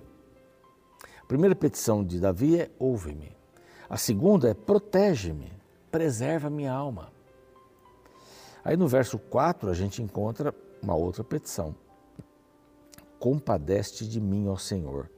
A 1.22 1.26
primeira 1.26 1.54
petição 1.54 2.04
de 2.04 2.20
Davi 2.20 2.60
é: 2.60 2.70
ouve-me. 2.78 3.36
A 3.88 3.96
segunda 3.96 4.50
é: 4.50 4.54
protege-me, 4.54 5.52
preserva 5.90 6.50
minha 6.50 6.72
alma. 6.72 7.12
Aí 8.64 8.76
no 8.76 8.88
verso 8.88 9.18
4 9.18 9.70
a 9.70 9.74
gente 9.74 10.02
encontra 10.02 10.54
uma 10.82 10.94
outra 10.94 11.22
petição: 11.22 11.74
Compadece 13.18 14.06
de 14.06 14.20
mim, 14.20 14.48
ó 14.48 14.56
Senhor, 14.56 15.08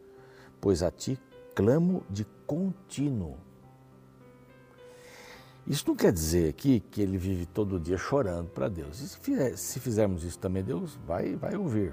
pois 0.60 0.82
a 0.82 0.90
ti 0.90 1.18
clamo 1.56 2.04
de 2.10 2.26
contínuo. 2.46 3.38
Isso 5.66 5.84
não 5.88 5.96
quer 5.96 6.12
dizer 6.12 6.50
aqui 6.50 6.78
que 6.78 7.00
ele 7.00 7.16
vive 7.16 7.46
todo 7.46 7.80
dia 7.80 7.96
chorando 7.96 8.50
para 8.50 8.68
Deus. 8.68 8.98
Se, 8.98 9.18
fizer, 9.18 9.56
se, 9.56 9.80
fizermos 9.80 10.22
isso 10.22 10.38
também, 10.38 10.62
Deus 10.62 10.96
vai, 11.04 11.34
vai 11.34 11.56
ouvir. 11.56 11.92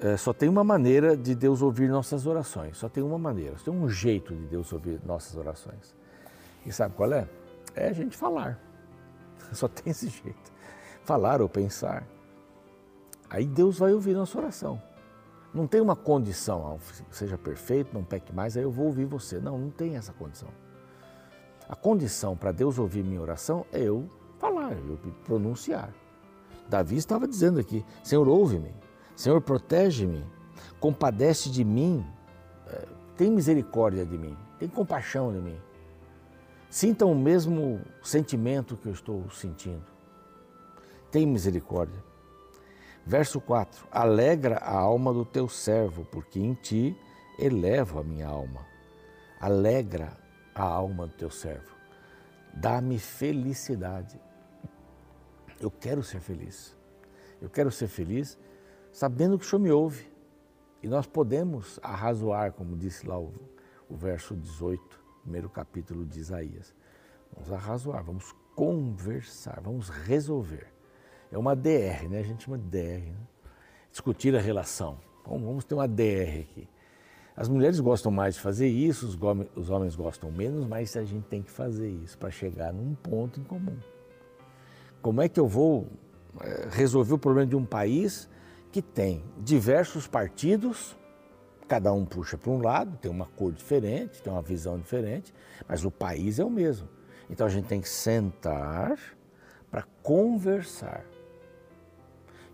É, 0.00 0.16
só 0.16 0.32
tem 0.32 0.48
uma 0.48 0.64
maneira 0.64 1.14
de 1.14 1.34
Deus 1.34 1.60
ouvir 1.60 1.90
nossas 1.90 2.26
orações. 2.26 2.78
Só 2.78 2.88
tem 2.88 3.02
uma 3.02 3.18
maneira, 3.18 3.58
só 3.58 3.64
tem 3.70 3.74
um 3.74 3.88
jeito 3.88 4.34
de 4.34 4.46
Deus 4.46 4.72
ouvir 4.72 4.98
nossas 5.04 5.36
orações. 5.36 5.94
E 6.64 6.72
sabe 6.72 6.94
qual 6.94 7.12
é? 7.12 7.28
É 7.74 7.88
a 7.88 7.92
gente 7.92 8.16
falar. 8.16 8.58
Só 9.52 9.68
tem 9.68 9.90
esse 9.90 10.08
jeito. 10.08 10.52
Falar 11.02 11.42
ou 11.42 11.48
pensar. 11.48 12.06
Aí 13.28 13.46
Deus 13.46 13.78
vai 13.78 13.92
ouvir 13.92 14.14
nossa 14.14 14.38
oração. 14.38 14.80
Não 15.54 15.68
tem 15.68 15.80
uma 15.80 15.94
condição, 15.94 16.78
seja 17.12 17.38
perfeito, 17.38 17.94
não 17.94 18.02
peque 18.02 18.34
mais, 18.34 18.56
aí 18.56 18.64
eu 18.64 18.72
vou 18.72 18.86
ouvir 18.86 19.04
você. 19.04 19.38
Não, 19.38 19.56
não 19.56 19.70
tem 19.70 19.94
essa 19.94 20.12
condição. 20.12 20.48
A 21.68 21.76
condição 21.76 22.36
para 22.36 22.50
Deus 22.50 22.76
ouvir 22.76 23.04
minha 23.04 23.20
oração 23.20 23.64
é 23.72 23.80
eu 23.80 24.10
falar, 24.38 24.72
eu 24.72 24.98
pronunciar. 25.24 25.94
Davi 26.68 26.96
estava 26.96 27.28
dizendo 27.28 27.60
aqui: 27.60 27.84
Senhor, 28.02 28.26
ouve-me, 28.26 28.74
Senhor, 29.14 29.40
protege-me, 29.40 30.26
compadece 30.80 31.48
de 31.48 31.64
mim, 31.64 32.04
é, 32.66 32.86
tem 33.16 33.30
misericórdia 33.30 34.04
de 34.04 34.18
mim, 34.18 34.36
tem 34.58 34.68
compaixão 34.68 35.32
de 35.32 35.38
mim. 35.38 35.56
Sintam 36.68 37.12
o 37.12 37.14
mesmo 37.14 37.80
sentimento 38.02 38.76
que 38.76 38.88
eu 38.88 38.92
estou 38.92 39.30
sentindo. 39.30 39.84
Tem 41.12 41.24
misericórdia. 41.24 42.02
Verso 43.06 43.40
4: 43.40 43.86
Alegra 43.90 44.56
a 44.56 44.74
alma 44.76 45.12
do 45.12 45.24
teu 45.24 45.48
servo, 45.48 46.04
porque 46.06 46.40
em 46.40 46.54
ti 46.54 46.96
elevo 47.38 47.98
a 47.98 48.04
minha 48.04 48.26
alma. 48.26 48.66
Alegra 49.40 50.16
a 50.54 50.62
alma 50.62 51.06
do 51.06 51.12
teu 51.12 51.30
servo. 51.30 51.74
Dá-me 52.54 52.98
felicidade. 52.98 54.18
Eu 55.60 55.70
quero 55.70 56.02
ser 56.02 56.20
feliz. 56.20 56.76
Eu 57.42 57.50
quero 57.50 57.70
ser 57.70 57.88
feliz 57.88 58.38
sabendo 58.92 59.38
que 59.38 59.44
o 59.44 59.48
Senhor 59.48 59.60
me 59.60 59.70
ouve. 59.70 60.10
E 60.82 60.88
nós 60.88 61.06
podemos 61.06 61.80
arrazoar, 61.82 62.52
como 62.52 62.76
disse 62.76 63.06
lá 63.06 63.18
o, 63.18 63.32
o 63.88 63.96
verso 63.96 64.34
18, 64.34 65.02
primeiro 65.22 65.48
capítulo 65.48 66.04
de 66.04 66.20
Isaías. 66.20 66.74
Vamos 67.32 67.52
arrazoar, 67.52 68.04
vamos 68.04 68.34
conversar, 68.54 69.60
vamos 69.62 69.88
resolver. 69.88 70.73
É 71.34 71.38
uma 71.38 71.56
DR, 71.56 72.08
né? 72.08 72.20
A 72.20 72.22
gente 72.22 72.44
chama 72.44 72.56
de 72.56 72.64
DR. 72.68 73.10
Né? 73.10 73.16
Discutir 73.90 74.36
a 74.36 74.40
relação. 74.40 74.98
Bom, 75.26 75.36
vamos 75.40 75.64
ter 75.64 75.74
uma 75.74 75.88
DR 75.88 76.42
aqui. 76.42 76.68
As 77.36 77.48
mulheres 77.48 77.80
gostam 77.80 78.12
mais 78.12 78.36
de 78.36 78.40
fazer 78.40 78.68
isso, 78.68 79.18
os 79.56 79.68
homens 79.68 79.96
gostam 79.96 80.30
menos, 80.30 80.64
mas 80.64 80.96
a 80.96 81.02
gente 81.02 81.24
tem 81.24 81.42
que 81.42 81.50
fazer 81.50 81.88
isso 81.88 82.16
para 82.16 82.30
chegar 82.30 82.72
num 82.72 82.94
ponto 82.94 83.40
em 83.40 83.42
comum. 83.42 83.76
Como 85.02 85.20
é 85.20 85.28
que 85.28 85.40
eu 85.40 85.48
vou 85.48 85.88
eh, 86.40 86.68
resolver 86.70 87.14
o 87.14 87.18
problema 87.18 87.48
de 87.48 87.56
um 87.56 87.64
país 87.64 88.30
que 88.70 88.80
tem 88.80 89.24
diversos 89.36 90.06
partidos, 90.06 90.96
cada 91.66 91.92
um 91.92 92.04
puxa 92.04 92.38
para 92.38 92.52
um 92.52 92.62
lado, 92.62 92.96
tem 92.98 93.10
uma 93.10 93.26
cor 93.26 93.50
diferente, 93.50 94.22
tem 94.22 94.32
uma 94.32 94.42
visão 94.42 94.78
diferente, 94.78 95.34
mas 95.66 95.84
o 95.84 95.90
país 95.90 96.38
é 96.38 96.44
o 96.44 96.50
mesmo. 96.50 96.88
Então 97.28 97.44
a 97.44 97.50
gente 97.50 97.66
tem 97.66 97.80
que 97.80 97.88
sentar 97.88 98.96
para 99.68 99.82
conversar 100.00 101.04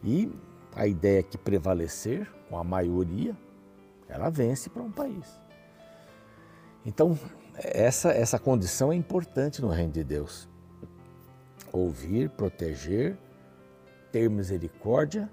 e 0.02 0.32
a 0.74 0.86
ideia 0.86 1.22
que 1.22 1.36
prevalecer 1.36 2.30
com 2.48 2.56
a 2.56 2.64
maioria, 2.64 3.36
ela 4.08 4.30
vence 4.30 4.68
para 4.70 4.82
um 4.82 4.90
país. 4.90 5.40
Então, 6.84 7.18
essa, 7.54 8.10
essa 8.10 8.38
condição 8.38 8.92
é 8.92 8.96
importante 8.96 9.60
no 9.60 9.68
reino 9.68 9.92
de 9.92 10.02
Deus. 10.02 10.48
Ouvir, 11.72 12.30
proteger, 12.30 13.16
ter 14.10 14.28
misericórdia 14.30 15.30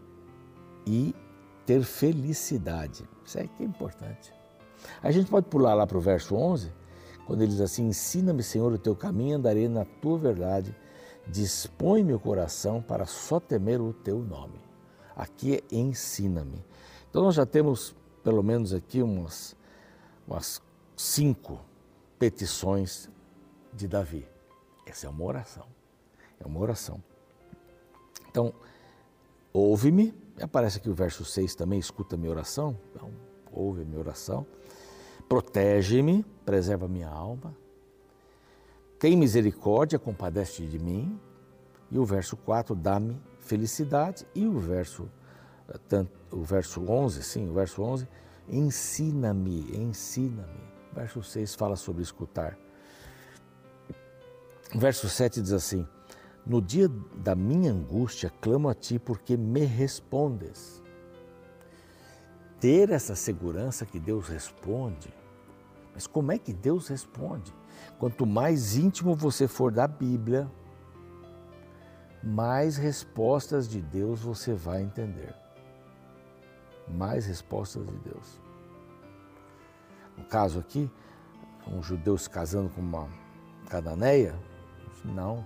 e 0.85 1.15
ter 1.65 1.83
felicidade. 1.83 3.07
Isso 3.25 3.39
é 3.39 3.47
que 3.47 3.63
é 3.63 3.65
importante. 3.65 4.33
A 5.01 5.11
gente 5.11 5.29
pode 5.29 5.47
pular 5.47 5.73
lá 5.73 5.87
para 5.87 5.97
o 5.97 6.01
verso 6.01 6.35
11, 6.35 6.71
quando 7.25 7.41
ele 7.41 7.51
diz 7.51 7.61
assim: 7.61 7.87
Ensina-me, 7.87 8.43
Senhor, 8.43 8.71
o 8.71 8.77
teu 8.77 8.95
caminho, 8.95 9.37
andarei 9.37 9.67
na 9.67 9.83
tua 9.83 10.17
verdade 10.17 10.75
dispõe 11.29 12.03
meu 12.03 12.19
coração 12.19 12.81
para 12.81 13.05
só 13.05 13.39
temer 13.39 13.81
o 13.81 13.93
teu 13.93 14.19
nome. 14.19 14.59
Aqui 15.15 15.55
é 15.55 15.63
ensina-me. 15.71 16.63
Então 17.09 17.23
nós 17.23 17.35
já 17.35 17.45
temos 17.45 17.95
pelo 18.23 18.43
menos 18.43 18.73
aqui 18.73 19.01
umas, 19.01 19.55
umas 20.27 20.61
cinco 20.95 21.59
petições 22.19 23.09
de 23.73 23.87
Davi. 23.87 24.27
Essa 24.85 25.07
é 25.07 25.09
uma 25.09 25.23
oração. 25.23 25.65
É 26.39 26.45
uma 26.45 26.59
oração. 26.59 27.01
Então, 28.29 28.53
ouve-me. 29.53 30.13
Aparece 30.41 30.77
aqui 30.77 30.89
o 30.89 30.93
verso 30.93 31.25
6 31.25 31.55
também, 31.55 31.79
escuta 31.79 32.15
minha 32.15 32.31
oração. 32.31 32.77
Então, 32.93 33.11
ouve 33.51 33.81
a 33.81 33.85
minha 33.85 33.99
oração. 33.99 34.45
Protege-me, 35.27 36.23
preserva 36.45 36.87
minha 36.87 37.09
alma 37.09 37.55
tem 38.99 39.15
misericórdia, 39.15 39.99
compadece 39.99 40.65
de 40.65 40.79
mim. 40.79 41.19
E 41.91 41.97
o 41.99 42.05
verso 42.05 42.35
4, 42.35 42.75
dá-me 42.75 43.19
felicidade. 43.39 44.25
E 44.33 44.45
o 44.45 44.59
verso, 44.59 45.09
eh, 45.69 45.77
tanto, 45.87 46.11
o 46.31 46.43
verso 46.43 46.83
11, 46.89 47.23
sim, 47.23 47.49
o 47.49 47.53
verso 47.53 47.81
11, 47.81 48.07
ensina-me, 48.49 49.75
ensina-me. 49.75 50.67
Verso 50.93 51.21
6 51.21 51.55
fala 51.55 51.75
sobre 51.75 52.01
escutar. 52.01 52.57
Verso 54.75 55.07
7 55.07 55.41
diz 55.41 55.53
assim: 55.53 55.87
No 56.45 56.61
dia 56.61 56.89
da 57.15 57.35
minha 57.35 57.71
angústia, 57.71 58.31
clamo 58.41 58.67
a 58.67 58.73
ti 58.73 58.97
porque 58.97 59.37
me 59.37 59.63
respondes. 59.63 60.81
Ter 62.59 62.89
essa 62.89 63.15
segurança 63.15 63.85
que 63.85 63.99
Deus 63.99 64.27
responde. 64.27 65.13
Mas 65.97 66.05
como 66.05 66.31
é 66.31 66.37
que 66.37 66.53
Deus 66.53 66.87
responde? 66.89 67.51
Quanto 67.97 68.23
mais 68.23 68.75
íntimo 68.75 69.15
você 69.15 69.47
for 69.47 69.71
da 69.71 69.87
Bíblia, 69.87 70.47
mais 72.23 72.77
respostas 72.77 73.67
de 73.67 73.81
Deus 73.81 74.21
você 74.21 74.53
vai 74.53 74.83
entender. 74.83 75.33
Mais 76.87 77.25
respostas 77.25 77.83
de 77.87 77.97
Deus. 77.97 78.39
No 80.15 80.23
caso 80.25 80.59
aqui, 80.59 80.87
um 81.67 81.81
judeu 81.81 82.15
se 82.15 82.29
casando 82.29 82.69
com 82.69 82.81
uma 82.81 83.09
cananeia? 83.67 84.35
Não. 85.03 85.43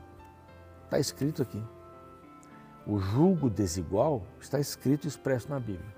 Está 0.83 0.99
escrito 0.99 1.41
aqui. 1.41 1.63
O 2.85 2.99
julgo 2.99 3.49
desigual 3.49 4.21
está 4.37 4.59
escrito 4.59 5.05
e 5.05 5.07
expresso 5.07 5.49
na 5.49 5.61
Bíblia. 5.61 5.95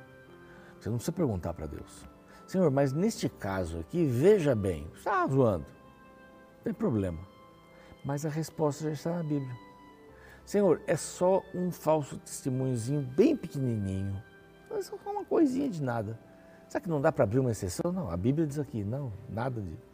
Você 0.80 0.90
não 0.90 0.98
precisa 0.98 1.12
perguntar 1.12 1.56
para 1.56 1.66
Deus. 1.66 2.13
Senhor, 2.54 2.70
mas 2.70 2.94
neste 2.94 3.28
caso 3.28 3.80
aqui, 3.80 4.06
veja 4.06 4.54
bem, 4.54 4.88
está 4.94 5.26
zoando. 5.26 5.66
Não 5.66 6.64
tem 6.66 6.72
problema. 6.72 7.18
Mas 8.06 8.28
a 8.28 8.30
resposta 8.30 8.84
já 8.84 8.92
está 8.92 9.10
na 9.10 9.24
Bíblia. 9.24 9.58
Senhor, 10.46 10.80
é 10.86 10.96
só 10.96 11.42
um 11.56 11.72
falso 11.72 12.16
testemunhozinho 12.20 13.02
bem 13.02 13.36
pequenininho. 13.36 14.22
É 14.70 14.80
só 14.84 14.96
uma 15.04 15.26
coisinha 15.26 15.68
de 15.68 15.82
nada. 15.82 16.20
Será 16.68 16.80
que 16.80 16.88
não 16.88 17.02
dá 17.02 17.12
para 17.12 17.24
abrir 17.24 17.40
uma 17.40 17.50
exceção? 17.50 17.92
Não, 17.92 18.12
a 18.12 18.16
Bíblia 18.16 18.46
diz 18.46 18.60
aqui, 18.60 18.84
não, 18.84 19.12
nada 19.28 19.60
disso. 19.60 19.90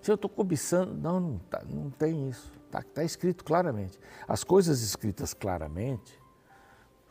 Se 0.00 0.10
eu 0.10 0.14
estou 0.14 0.30
cobiçando, 0.30 0.94
não, 0.94 1.20
não, 1.20 1.38
tá, 1.50 1.62
não 1.68 1.90
tem 1.90 2.26
isso. 2.26 2.50
Está 2.64 2.80
tá 2.80 3.04
escrito 3.04 3.44
claramente. 3.44 4.00
As 4.26 4.42
coisas 4.44 4.80
escritas 4.80 5.34
claramente 5.34 6.18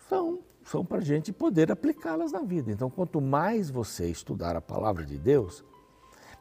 são, 0.10 0.40
são 0.64 0.86
para 0.86 0.98
a 0.98 1.02
gente 1.02 1.32
poder 1.32 1.72
aplicá-las 1.72 2.32
na 2.32 2.42
vida. 2.42 2.72
Então, 2.72 2.90
quanto 2.90 3.20
mais 3.20 3.70
você 3.70 4.10
estudar 4.10 4.56
a 4.56 4.62
palavra 4.62 5.06
de 5.06 5.18
Deus, 5.18 5.64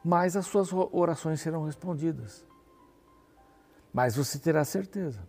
mais 0.03 0.35
as 0.35 0.45
suas 0.45 0.71
orações 0.73 1.41
serão 1.41 1.65
respondidas. 1.65 2.45
Mais 3.93 4.15
você 4.15 4.39
terá 4.39 4.65
certeza. 4.65 5.21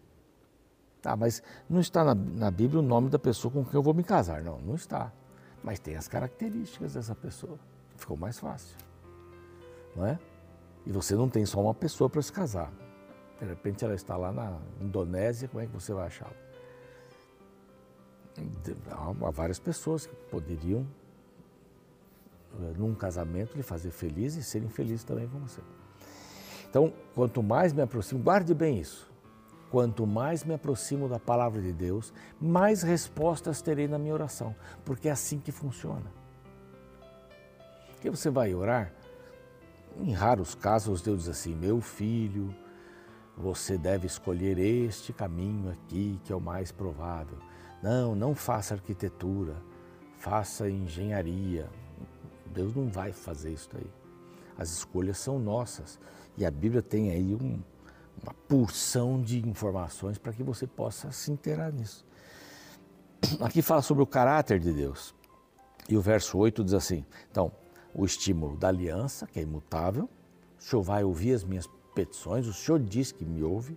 Ah, 1.04 1.16
mas 1.16 1.42
não 1.68 1.80
está 1.80 2.02
na, 2.02 2.14
na 2.14 2.50
Bíblia 2.50 2.80
o 2.80 2.82
nome 2.82 3.10
da 3.10 3.18
pessoa 3.18 3.52
com 3.52 3.64
quem 3.64 3.74
eu 3.74 3.82
vou 3.82 3.92
me 3.92 4.02
casar. 4.02 4.42
Não, 4.42 4.58
não 4.58 4.74
está. 4.74 5.12
Mas 5.62 5.78
tem 5.78 5.96
as 5.96 6.08
características 6.08 6.94
dessa 6.94 7.14
pessoa. 7.14 7.58
Ficou 7.96 8.16
mais 8.16 8.38
fácil. 8.38 8.76
Não 9.94 10.06
é? 10.06 10.18
E 10.86 10.92
você 10.92 11.14
não 11.14 11.28
tem 11.28 11.44
só 11.44 11.60
uma 11.60 11.74
pessoa 11.74 12.08
para 12.08 12.22
se 12.22 12.32
casar. 12.32 12.72
De 13.38 13.46
repente 13.46 13.84
ela 13.84 13.94
está 13.94 14.16
lá 14.16 14.32
na 14.32 14.58
Indonésia, 14.80 15.48
como 15.48 15.62
é 15.62 15.66
que 15.66 15.72
você 15.72 15.92
vai 15.92 16.06
achá-la? 16.06 16.43
Há 18.90 19.30
várias 19.30 19.58
pessoas 19.58 20.06
que 20.06 20.14
poderiam, 20.30 20.86
eh, 22.60 22.72
num 22.76 22.94
casamento, 22.94 23.56
lhe 23.56 23.62
fazer 23.62 23.90
feliz 23.90 24.34
e 24.36 24.42
serem 24.42 24.68
felizes 24.68 25.04
também 25.04 25.28
com 25.28 25.38
você. 25.38 25.60
Então, 26.68 26.92
quanto 27.14 27.42
mais 27.42 27.72
me 27.72 27.82
aproximo, 27.82 28.22
guarde 28.22 28.52
bem 28.52 28.80
isso. 28.80 29.12
Quanto 29.70 30.06
mais 30.06 30.44
me 30.44 30.54
aproximo 30.54 31.08
da 31.08 31.18
palavra 31.18 31.60
de 31.60 31.72
Deus, 31.72 32.12
mais 32.40 32.82
respostas 32.82 33.62
terei 33.62 33.88
na 33.88 33.98
minha 33.98 34.14
oração, 34.14 34.54
porque 34.84 35.08
é 35.08 35.12
assim 35.12 35.38
que 35.38 35.52
funciona. 35.52 36.12
Porque 37.92 38.10
você 38.10 38.30
vai 38.30 38.54
orar, 38.54 38.92
em 40.00 40.12
raros 40.12 40.54
casos 40.54 41.00
Deus 41.00 41.20
diz 41.20 41.28
assim: 41.28 41.54
meu 41.54 41.80
filho, 41.80 42.54
você 43.36 43.78
deve 43.78 44.06
escolher 44.06 44.58
este 44.58 45.12
caminho 45.12 45.70
aqui 45.70 46.20
que 46.24 46.32
é 46.32 46.36
o 46.36 46.40
mais 46.40 46.70
provável. 46.70 47.38
Não, 47.84 48.14
não 48.14 48.34
faça 48.34 48.72
arquitetura, 48.72 49.54
faça 50.16 50.70
engenharia. 50.70 51.68
Deus 52.46 52.74
não 52.74 52.88
vai 52.88 53.12
fazer 53.12 53.52
isso 53.52 53.68
aí. 53.76 53.86
As 54.56 54.70
escolhas 54.70 55.18
são 55.18 55.38
nossas 55.38 56.00
e 56.34 56.46
a 56.46 56.50
Bíblia 56.50 56.80
tem 56.80 57.10
aí 57.10 57.34
um, 57.34 57.62
uma 58.22 58.32
porção 58.48 59.20
de 59.20 59.46
informações 59.46 60.16
para 60.16 60.32
que 60.32 60.42
você 60.42 60.66
possa 60.66 61.12
se 61.12 61.30
inteirar 61.30 61.70
nisso. 61.70 62.06
Aqui 63.38 63.60
fala 63.60 63.82
sobre 63.82 64.02
o 64.02 64.06
caráter 64.06 64.58
de 64.58 64.72
Deus. 64.72 65.14
E 65.86 65.94
o 65.94 66.00
verso 66.00 66.38
8 66.38 66.64
diz 66.64 66.72
assim: 66.72 67.04
então, 67.30 67.52
o 67.92 68.06
estímulo 68.06 68.56
da 68.56 68.68
aliança, 68.68 69.26
que 69.26 69.38
é 69.38 69.42
imutável. 69.42 70.08
O 70.58 70.62
Senhor 70.62 70.82
vai 70.82 71.04
ouvir 71.04 71.34
as 71.34 71.44
minhas 71.44 71.68
petições, 71.94 72.46
o 72.46 72.54
Senhor 72.54 72.80
diz 72.80 73.12
que 73.12 73.26
me 73.26 73.42
ouve. 73.42 73.76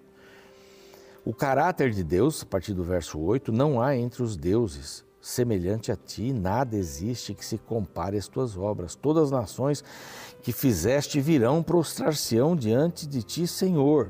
O 1.28 1.34
caráter 1.34 1.92
de 1.92 2.06
Deus, 2.06 2.42
a 2.42 2.46
partir 2.46 2.74
do 2.74 2.86
verso 2.86 3.20
8, 3.20 3.52
não 3.52 3.82
há 3.82 3.98
entre 3.98 4.24
os 4.24 4.38
deuses 4.38 5.04
semelhante 5.20 5.92
a 5.92 5.96
ti, 5.98 6.32
nada 6.32 6.78
existe 6.78 7.34
que 7.34 7.46
se 7.46 7.58
compare 7.58 8.18
às 8.18 8.30
tuas 8.30 8.58
obras. 8.58 8.96
Todas 8.96 9.26
as 9.26 9.32
nações 9.32 9.84
que 10.42 10.54
fizeste 10.54 11.20
virão 11.20 11.62
prostrar-se-ão 11.62 12.56
diante 12.56 13.06
de 13.06 13.22
ti, 13.24 13.46
Senhor. 13.46 14.10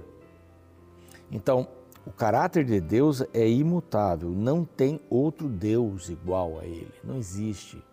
Então, 1.31 1.67
o 2.05 2.11
caráter 2.11 2.63
de 2.63 2.79
Deus 2.79 3.23
é 3.33 3.49
imutável, 3.49 4.29
não 4.29 4.63
tem 4.63 5.01
outro 5.09 5.49
Deus 5.49 6.09
igual 6.09 6.59
a 6.59 6.65
ele, 6.65 6.93
não 7.03 7.17
existe. 7.17 7.83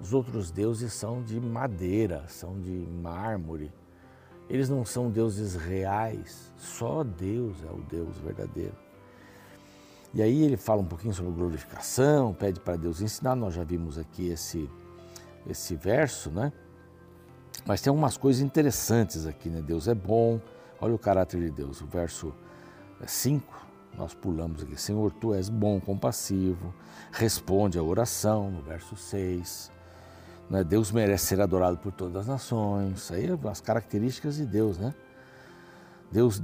Os 0.00 0.12
outros 0.12 0.50
deuses 0.50 0.92
são 0.92 1.22
de 1.22 1.38
madeira, 1.38 2.24
são 2.26 2.60
de 2.60 2.72
mármore. 2.72 3.72
Eles 4.48 4.68
não 4.68 4.84
são 4.84 5.10
deuses 5.10 5.54
reais, 5.54 6.52
só 6.56 7.04
Deus 7.04 7.56
é 7.62 7.70
o 7.70 7.82
Deus 7.82 8.16
verdadeiro. 8.18 8.74
E 10.14 10.22
aí 10.22 10.42
ele 10.42 10.56
fala 10.56 10.80
um 10.80 10.86
pouquinho 10.86 11.12
sobre 11.12 11.32
glorificação, 11.32 12.32
pede 12.32 12.58
para 12.60 12.76
Deus 12.76 13.02
ensinar, 13.02 13.36
nós 13.36 13.54
já 13.54 13.62
vimos 13.62 13.98
aqui 13.98 14.28
esse, 14.28 14.68
esse 15.46 15.76
verso, 15.76 16.30
né? 16.30 16.50
Mas 17.66 17.82
tem 17.82 17.92
umas 17.92 18.16
coisas 18.16 18.40
interessantes 18.40 19.26
aqui, 19.26 19.50
né? 19.50 19.60
Deus 19.60 19.86
é 19.86 19.94
bom, 19.94 20.40
olha 20.80 20.94
o 20.94 20.98
caráter 20.98 21.40
de 21.40 21.50
Deus, 21.50 21.82
o 21.82 21.86
verso 21.86 22.32
5, 23.06 23.66
nós 23.98 24.14
pulamos 24.14 24.62
aqui, 24.62 24.80
Senhor, 24.80 25.12
Tu 25.12 25.34
és 25.34 25.50
bom, 25.50 25.78
compassivo, 25.78 26.74
responde 27.12 27.78
à 27.78 27.82
oração, 27.82 28.50
no 28.50 28.62
verso 28.62 28.96
6. 28.96 29.77
Né? 30.48 30.64
Deus 30.64 30.90
merece 30.90 31.26
ser 31.26 31.40
adorado 31.40 31.78
por 31.78 31.92
todas 31.92 32.16
as 32.16 32.26
nações. 32.26 33.10
Aí 33.10 33.26
é 33.26 33.48
as 33.48 33.60
características 33.60 34.36
de 34.36 34.46
Deus, 34.46 34.78
né? 34.78 34.94
Deus, 36.10 36.42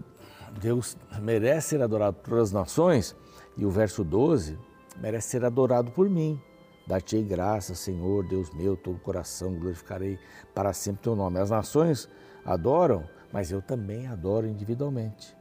Deus 0.61 0.97
merece 1.21 1.71
ser 1.71 1.83
adorado 1.83 2.17
por 2.17 2.31
todas 2.31 2.49
as 2.49 2.53
nações. 2.53 3.17
E 3.57 3.65
o 3.65 3.71
verso 3.71 4.05
12, 4.05 4.59
merece 4.97 5.29
ser 5.29 5.45
adorado 5.45 5.91
por 5.91 6.09
mim. 6.09 6.41
Dar-te 6.87 7.21
graça, 7.23 7.75
Senhor, 7.75 8.27
Deus 8.29 8.53
meu, 8.53 8.77
todo 8.77 8.99
coração, 8.99 9.55
glorificarei 9.55 10.19
para 10.55 10.73
sempre 10.75 11.05
teu 11.05 11.17
nome. 11.17 11.39
As 11.39 11.49
nações 11.49 12.09
adoram, 12.45 13.09
mas 13.33 13.51
eu 13.51 13.63
também 13.63 14.07
adoro 14.07 14.47
individualmente. 14.47 15.35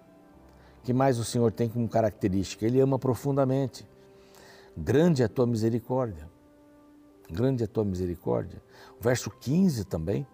que 0.83 0.93
mais 0.93 1.17
o 1.17 1.23
Senhor 1.23 1.51
tem 1.51 1.69
como 1.69 1.87
característica? 1.87 2.65
Ele 2.65 2.79
ama 2.79 2.99
profundamente. 2.99 3.87
Grande 4.75 5.21
é 5.21 5.25
a 5.25 5.29
tua 5.29 5.47
misericórdia 5.47 6.32
grande 7.33 7.63
é 7.63 7.65
a 7.65 7.67
tua 7.67 7.83
misericórdia. 7.83 8.61
O 8.99 9.03
verso 9.03 9.29
15 9.29 9.83
também 9.85 10.25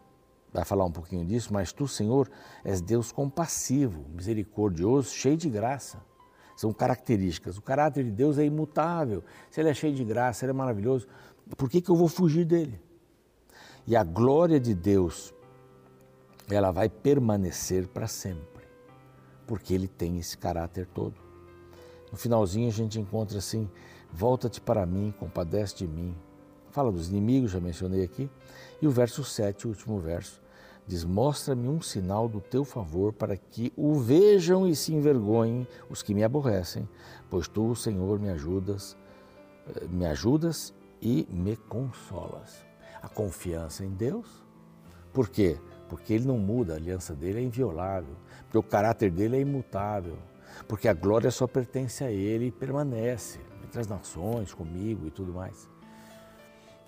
vai 0.54 0.66
falar 0.66 0.86
um 0.86 0.92
pouquinho 0.92 1.26
disso, 1.26 1.54
mas 1.54 1.72
tu, 1.72 1.88
Senhor, 1.88 2.30
és 2.64 2.82
Deus 2.82 3.12
compassivo, 3.12 4.06
misericordioso, 4.14 5.10
cheio 5.12 5.38
de 5.38 5.50
graça. 5.50 6.02
São 6.56 6.74
características. 6.74 7.58
O 7.58 7.62
caráter 7.62 8.04
de 8.04 8.12
Deus 8.12 8.38
é 8.38 8.46
imutável. 8.46 9.24
Se 9.50 9.62
ele 9.62 9.70
é 9.70 9.74
cheio 9.74 9.96
de 9.96 10.04
graça, 10.04 10.46
ele 10.46 10.52
é 10.52 10.54
maravilhoso, 10.54 11.08
por 11.58 11.70
que, 11.70 11.82
que 11.82 11.90
eu 11.90 11.96
vou 11.96 12.08
fugir 12.08 12.46
dele? 12.46 12.80
E 13.88 13.96
a 13.96 14.04
glória 14.04 14.60
de 14.60 14.76
Deus, 14.76 15.34
ela 16.50 16.72
vai 16.72 16.90
permanecer 16.90 17.88
para 17.88 18.08
sempre, 18.08 18.68
porque 19.48 19.74
ele 19.74 19.88
tem 19.88 20.20
esse 20.20 20.38
caráter 20.38 20.86
todo. 20.88 21.16
No 22.12 22.18
finalzinho 22.18 22.68
a 22.68 22.72
gente 22.72 23.00
encontra 23.00 23.38
assim: 23.38 23.70
volta-te 24.12 24.60
para 24.60 24.86
mim, 24.86 25.14
compadece 25.18 25.78
de 25.78 25.88
mim, 25.88 26.16
Fala 26.80 26.94
dos 26.94 27.10
inimigos, 27.10 27.52
já 27.52 27.60
mencionei 27.60 28.06
aqui. 28.06 28.30
E 28.82 28.88
o 28.88 28.90
verso 28.90 29.22
7, 29.22 29.68
o 29.68 29.72
último 29.72 30.00
verso, 30.00 30.42
diz: 30.88 31.04
Mostra-me 31.04 31.68
um 31.68 31.82
sinal 31.82 32.30
do 32.30 32.40
teu 32.40 32.64
favor 32.64 33.12
para 33.12 33.36
que 33.36 33.74
o 33.76 33.96
vejam 33.96 34.66
e 34.66 34.74
se 34.74 34.94
envergonhem 34.94 35.68
os 35.90 36.02
que 36.02 36.14
me 36.14 36.24
aborrecem, 36.24 36.88
pois 37.30 37.50
tu, 37.50 37.76
Senhor, 37.76 38.18
me 38.18 38.30
ajudas, 38.30 38.96
eh, 39.76 39.88
me 39.90 40.06
ajudas 40.06 40.74
e 41.02 41.28
me 41.30 41.58
consolas. 41.58 42.66
A 43.02 43.10
confiança 43.10 43.84
em 43.84 43.90
Deus. 43.90 44.30
Por 45.12 45.28
quê? 45.28 45.58
Porque 45.90 46.14
ele 46.14 46.26
não 46.26 46.38
muda, 46.38 46.76
a 46.76 46.78
aliança 46.78 47.14
dele 47.14 47.40
é 47.40 47.44
inviolável, 47.44 48.16
porque 48.44 48.58
o 48.58 48.64
caráter 48.64 49.12
dele 49.12 49.36
é 49.36 49.42
imutável, 49.42 50.18
porque 50.66 50.88
a 50.88 50.94
glória 50.94 51.30
só 51.30 51.46
pertence 51.46 52.06
a 52.06 52.10
ele 52.10 52.46
e 52.46 52.52
permanece 52.52 53.38
entre 53.66 53.82
as 53.82 53.88
nações, 53.88 54.54
comigo 54.54 55.08
e 55.08 55.12
tudo 55.12 55.34
mais. 55.34 55.68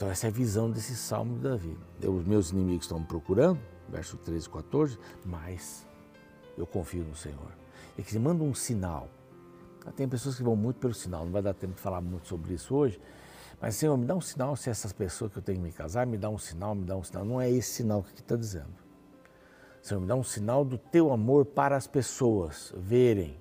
Então, 0.02 0.10
essa 0.10 0.26
é 0.26 0.30
a 0.30 0.34
visão 0.34 0.68
desse 0.68 0.96
salmo 0.96 1.36
de 1.36 1.44
Davi. 1.44 1.78
Os 2.04 2.26
meus 2.26 2.50
inimigos 2.50 2.86
estão 2.86 2.98
me 2.98 3.06
procurando, 3.06 3.60
verso 3.88 4.18
13 4.18 4.48
e 4.48 4.50
14, 4.50 4.98
mas 5.24 5.86
eu 6.58 6.66
confio 6.66 7.04
no 7.04 7.16
Senhor. 7.16 7.52
E 7.96 8.02
que 8.02 8.18
manda 8.18 8.44
um 8.44 8.52
sinal. 8.52 9.10
Tem 9.96 10.10
pessoas 10.10 10.38
que 10.38 10.42
vão 10.42 10.56
muito 10.56 10.78
pelo 10.78 10.96
sinal, 10.96 11.24
não 11.24 11.32
vai 11.32 11.44
dar 11.44 11.54
tempo 11.54 11.76
de 11.76 11.82
falar 11.82 12.02
muito 12.02 12.28
sobre 12.28 12.56
isso 12.56 12.74
hoje, 12.74 13.00
mas 13.62 13.76
Senhor, 13.76 13.96
me 13.96 14.08
dá 14.08 14.16
um 14.16 14.22
sinal 14.22 14.56
se 14.56 14.72
essas 14.72 14.92
pessoas 14.92 15.32
que 15.32 15.38
eu 15.38 15.44
tenho 15.44 15.60
que 15.60 15.66
me 15.66 15.72
casar, 15.72 16.08
me 16.08 16.18
dá 16.18 16.32
um 16.32 16.38
sinal, 16.40 16.74
me 16.74 16.84
dá 16.84 16.98
um 16.98 17.04
sinal. 17.04 17.24
Não 17.24 17.40
é 17.40 17.52
esse 17.52 17.70
sinal 17.70 18.02
que 18.02 18.22
está 18.22 18.36
dizendo. 18.36 18.74
Senhor, 19.84 20.02
me 20.02 20.08
dá 20.08 20.16
um 20.16 20.24
sinal 20.24 20.66
do 20.66 20.80
teu 20.80 21.14
amor 21.14 21.46
para 21.46 21.78
as 21.78 21.86
pessoas 21.86 22.74
verem. 22.76 23.40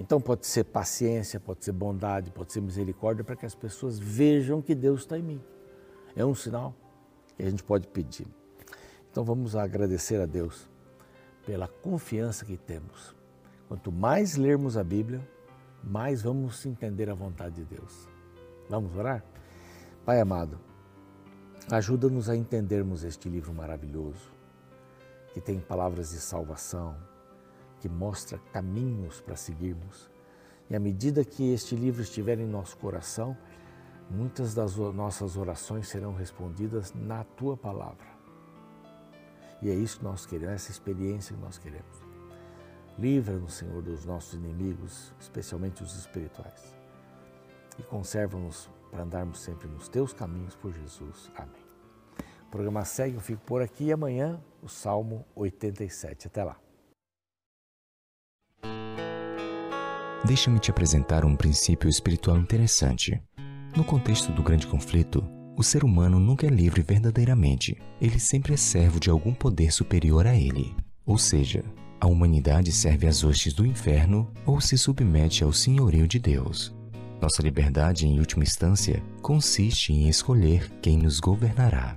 Então 0.00 0.18
pode 0.18 0.46
ser 0.46 0.64
paciência, 0.64 1.38
pode 1.38 1.62
ser 1.62 1.72
bondade, 1.72 2.30
pode 2.30 2.54
ser 2.54 2.62
misericórdia 2.62 3.22
para 3.22 3.36
que 3.36 3.44
as 3.44 3.54
pessoas 3.54 3.98
vejam 3.98 4.62
que 4.62 4.74
Deus 4.74 5.00
está 5.00 5.18
em 5.18 5.22
mim. 5.22 5.40
É 6.16 6.24
um 6.24 6.34
sinal 6.34 6.74
que 7.36 7.42
a 7.42 7.50
gente 7.50 7.62
pode 7.62 7.86
pedir. 7.86 8.26
Então 9.10 9.22
vamos 9.22 9.54
agradecer 9.54 10.18
a 10.18 10.24
Deus 10.24 10.70
pela 11.44 11.68
confiança 11.68 12.46
que 12.46 12.56
temos. 12.56 13.14
Quanto 13.68 13.92
mais 13.92 14.36
lermos 14.36 14.78
a 14.78 14.82
Bíblia, 14.82 15.20
mais 15.84 16.22
vamos 16.22 16.64
entender 16.64 17.10
a 17.10 17.14
vontade 17.14 17.56
de 17.56 17.64
Deus. 17.66 18.08
Vamos 18.70 18.96
orar? 18.96 19.22
Pai 20.06 20.18
amado, 20.18 20.58
ajuda-nos 21.70 22.30
a 22.30 22.34
entendermos 22.34 23.04
este 23.04 23.28
livro 23.28 23.52
maravilhoso, 23.52 24.32
que 25.34 25.42
tem 25.42 25.60
palavras 25.60 26.10
de 26.10 26.20
salvação, 26.20 26.96
que 27.80 27.88
mostra 27.88 28.38
caminhos 28.52 29.20
para 29.20 29.34
seguirmos. 29.34 30.10
E 30.68 30.76
à 30.76 30.80
medida 30.80 31.24
que 31.24 31.52
este 31.52 31.74
livro 31.74 32.02
estiver 32.02 32.38
em 32.38 32.46
nosso 32.46 32.76
coração, 32.76 33.36
muitas 34.08 34.54
das 34.54 34.76
nossas 34.76 35.36
orações 35.36 35.88
serão 35.88 36.14
respondidas 36.14 36.92
na 36.94 37.24
tua 37.24 37.56
palavra. 37.56 38.06
E 39.62 39.68
é 39.68 39.74
isso 39.74 39.98
que 39.98 40.04
nós 40.04 40.24
queremos, 40.24 40.54
essa 40.54 40.70
experiência 40.70 41.34
que 41.34 41.42
nós 41.42 41.58
queremos. 41.58 42.04
Livra-nos, 42.98 43.54
Senhor, 43.54 43.82
dos 43.82 44.04
nossos 44.04 44.34
inimigos, 44.34 45.12
especialmente 45.18 45.82
os 45.82 45.96
espirituais. 45.96 46.76
E 47.78 47.82
conserva-nos 47.82 48.70
para 48.90 49.02
andarmos 49.02 49.40
sempre 49.40 49.68
nos 49.68 49.88
teus 49.88 50.12
caminhos 50.12 50.54
por 50.54 50.72
Jesus. 50.72 51.30
Amém. 51.34 51.62
O 52.46 52.50
programa 52.50 52.84
segue, 52.84 53.14
eu 53.14 53.20
fico 53.20 53.42
por 53.44 53.62
aqui 53.62 53.84
e 53.84 53.92
amanhã 53.92 54.40
o 54.62 54.68
Salmo 54.68 55.24
87. 55.34 56.26
Até 56.26 56.44
lá. 56.44 56.69
Deixa-me 60.24 60.58
te 60.58 60.70
apresentar 60.70 61.24
um 61.24 61.34
princípio 61.34 61.88
espiritual 61.88 62.38
interessante. 62.38 63.20
No 63.74 63.82
contexto 63.82 64.30
do 64.32 64.42
grande 64.42 64.66
conflito, 64.66 65.24
o 65.56 65.62
ser 65.62 65.82
humano 65.82 66.20
nunca 66.20 66.46
é 66.46 66.50
livre 66.50 66.82
verdadeiramente. 66.82 67.76
Ele 68.00 68.20
sempre 68.20 68.52
é 68.52 68.56
servo 68.56 69.00
de 69.00 69.08
algum 69.08 69.32
poder 69.32 69.72
superior 69.72 70.26
a 70.26 70.36
ele. 70.36 70.74
Ou 71.06 71.16
seja, 71.16 71.64
a 71.98 72.06
humanidade 72.06 72.70
serve 72.70 73.06
às 73.06 73.24
hostes 73.24 73.54
do 73.54 73.66
inferno 73.66 74.30
ou 74.44 74.60
se 74.60 74.76
submete 74.76 75.42
ao 75.42 75.52
senhorio 75.52 76.06
de 76.06 76.18
Deus. 76.18 76.74
Nossa 77.20 77.42
liberdade, 77.42 78.06
em 78.06 78.18
última 78.18 78.42
instância, 78.42 79.02
consiste 79.22 79.92
em 79.92 80.08
escolher 80.08 80.70
quem 80.82 80.98
nos 80.98 81.18
governará. 81.18 81.96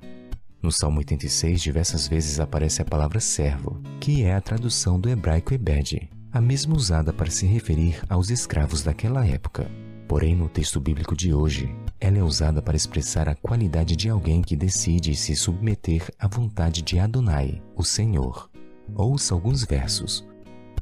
No 0.61 0.71
Salmo 0.71 0.99
86, 0.99 1.61
diversas 1.61 2.07
vezes 2.07 2.39
aparece 2.39 2.81
a 2.81 2.85
palavra 2.85 3.19
servo, 3.19 3.81
que 3.99 4.23
é 4.23 4.33
a 4.33 4.41
tradução 4.41 4.97
do 4.97 5.09
hebraico 5.09 5.53
ebed, 5.53 6.09
a 6.33 6.41
mesma 6.41 6.75
usada 6.75 7.13
para 7.13 7.29
se 7.29 7.45
referir 7.45 8.01
aos 8.09 8.31
escravos 8.31 8.81
daquela 8.81 9.23
época. 9.25 9.69
Porém, 10.07 10.35
no 10.35 10.49
texto 10.49 10.79
bíblico 10.79 11.15
de 11.15 11.31
hoje, 11.31 11.73
ela 11.99 12.17
é 12.17 12.23
usada 12.23 12.59
para 12.59 12.75
expressar 12.75 13.29
a 13.29 13.35
qualidade 13.35 13.95
de 13.95 14.09
alguém 14.09 14.41
que 14.41 14.55
decide 14.55 15.15
se 15.15 15.35
submeter 15.35 16.09
à 16.17 16.27
vontade 16.27 16.81
de 16.81 16.97
Adonai, 16.97 17.61
o 17.75 17.83
Senhor. 17.83 18.49
Ouça 18.95 19.35
alguns 19.35 19.63
versos. 19.63 20.27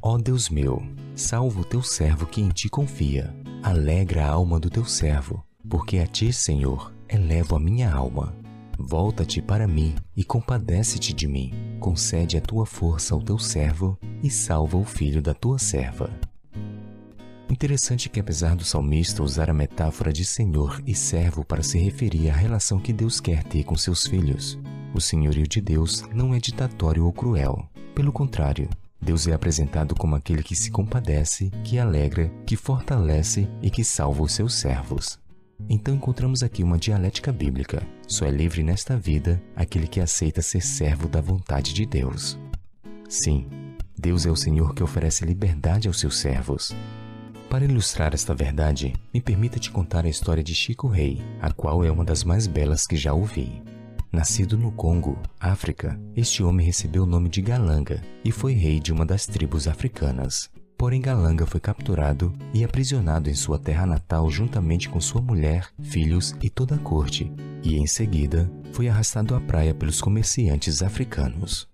Ó 0.00 0.16
Deus 0.16 0.48
meu, 0.48 0.82
salva 1.14 1.60
o 1.60 1.64
teu 1.64 1.82
servo 1.82 2.26
que 2.26 2.40
em 2.40 2.48
ti 2.48 2.70
confia. 2.70 3.32
Alegra 3.62 4.24
a 4.24 4.30
alma 4.30 4.58
do 4.58 4.70
teu 4.70 4.86
servo, 4.86 5.44
porque 5.68 5.98
a 5.98 6.06
ti, 6.06 6.32
Senhor, 6.32 6.92
elevo 7.08 7.54
a 7.54 7.60
minha 7.60 7.92
alma. 7.92 8.34
Volta-te 8.84 9.40
para 9.40 9.68
mim 9.68 9.94
e 10.16 10.24
compadece-te 10.24 11.14
de 11.14 11.28
mim. 11.28 11.52
Concede 11.78 12.36
a 12.36 12.40
tua 12.40 12.66
força 12.66 13.14
ao 13.14 13.22
teu 13.22 13.38
servo 13.38 13.96
e 14.20 14.28
salva 14.28 14.76
o 14.76 14.84
filho 14.84 15.22
da 15.22 15.32
tua 15.32 15.56
serva. 15.56 16.10
Interessante 17.48 18.08
que, 18.08 18.18
apesar 18.18 18.56
do 18.56 18.64
salmista 18.64 19.22
usar 19.22 19.48
a 19.48 19.54
metáfora 19.54 20.12
de 20.12 20.24
senhor 20.24 20.82
e 20.84 20.96
servo 20.96 21.44
para 21.44 21.62
se 21.62 21.78
referir 21.78 22.28
à 22.28 22.34
relação 22.34 22.80
que 22.80 22.92
Deus 22.92 23.20
quer 23.20 23.44
ter 23.44 23.62
com 23.62 23.76
seus 23.76 24.04
filhos, 24.04 24.58
o 24.92 25.00
senhorio 25.00 25.46
de 25.46 25.60
Deus 25.60 26.02
não 26.12 26.34
é 26.34 26.40
ditatório 26.40 27.06
ou 27.06 27.12
cruel. 27.12 27.64
Pelo 27.94 28.12
contrário, 28.12 28.68
Deus 29.00 29.28
é 29.28 29.32
apresentado 29.32 29.94
como 29.94 30.16
aquele 30.16 30.42
que 30.42 30.56
se 30.56 30.72
compadece, 30.72 31.50
que 31.62 31.78
alegra, 31.78 32.32
que 32.44 32.56
fortalece 32.56 33.48
e 33.62 33.70
que 33.70 33.84
salva 33.84 34.24
os 34.24 34.32
seus 34.32 34.54
servos. 34.54 35.21
Então 35.68 35.94
encontramos 35.94 36.42
aqui 36.42 36.62
uma 36.62 36.78
dialética 36.78 37.32
bíblica. 37.32 37.82
Só 38.06 38.26
é 38.26 38.30
livre 38.30 38.62
nesta 38.62 38.96
vida 38.96 39.42
aquele 39.56 39.86
que 39.86 40.00
aceita 40.00 40.42
ser 40.42 40.60
servo 40.60 41.08
da 41.08 41.20
vontade 41.20 41.72
de 41.72 41.86
Deus. 41.86 42.38
Sim, 43.08 43.46
Deus 43.98 44.26
é 44.26 44.30
o 44.30 44.36
Senhor 44.36 44.74
que 44.74 44.82
oferece 44.82 45.24
liberdade 45.24 45.88
aos 45.88 46.00
seus 46.00 46.18
servos. 46.18 46.74
Para 47.48 47.64
ilustrar 47.64 48.14
esta 48.14 48.34
verdade, 48.34 48.94
me 49.12 49.20
permita 49.20 49.58
te 49.58 49.70
contar 49.70 50.06
a 50.06 50.08
história 50.08 50.42
de 50.42 50.54
Chico 50.54 50.88
Rei, 50.88 51.22
a 51.40 51.52
qual 51.52 51.84
é 51.84 51.90
uma 51.90 52.04
das 52.04 52.24
mais 52.24 52.46
belas 52.46 52.86
que 52.86 52.96
já 52.96 53.12
ouvi. 53.12 53.62
Nascido 54.10 54.58
no 54.58 54.70
Congo, 54.70 55.18
África, 55.40 55.98
este 56.14 56.42
homem 56.42 56.66
recebeu 56.66 57.04
o 57.04 57.06
nome 57.06 57.30
de 57.30 57.40
Galanga 57.40 58.02
e 58.22 58.30
foi 58.30 58.52
rei 58.52 58.78
de 58.78 58.92
uma 58.92 59.06
das 59.06 59.24
tribos 59.24 59.66
africanas. 59.66 60.50
Porém, 60.82 61.00
Galanga 61.00 61.46
foi 61.46 61.60
capturado 61.60 62.34
e 62.52 62.64
aprisionado 62.64 63.30
em 63.30 63.34
sua 63.34 63.56
terra 63.56 63.86
natal 63.86 64.28
juntamente 64.28 64.88
com 64.88 65.00
sua 65.00 65.22
mulher, 65.22 65.68
filhos 65.80 66.34
e 66.42 66.50
toda 66.50 66.74
a 66.74 66.78
corte, 66.78 67.32
e 67.62 67.76
em 67.76 67.86
seguida 67.86 68.50
foi 68.72 68.88
arrastado 68.88 69.36
à 69.36 69.40
praia 69.40 69.72
pelos 69.72 70.00
comerciantes 70.00 70.82
africanos. 70.82 71.68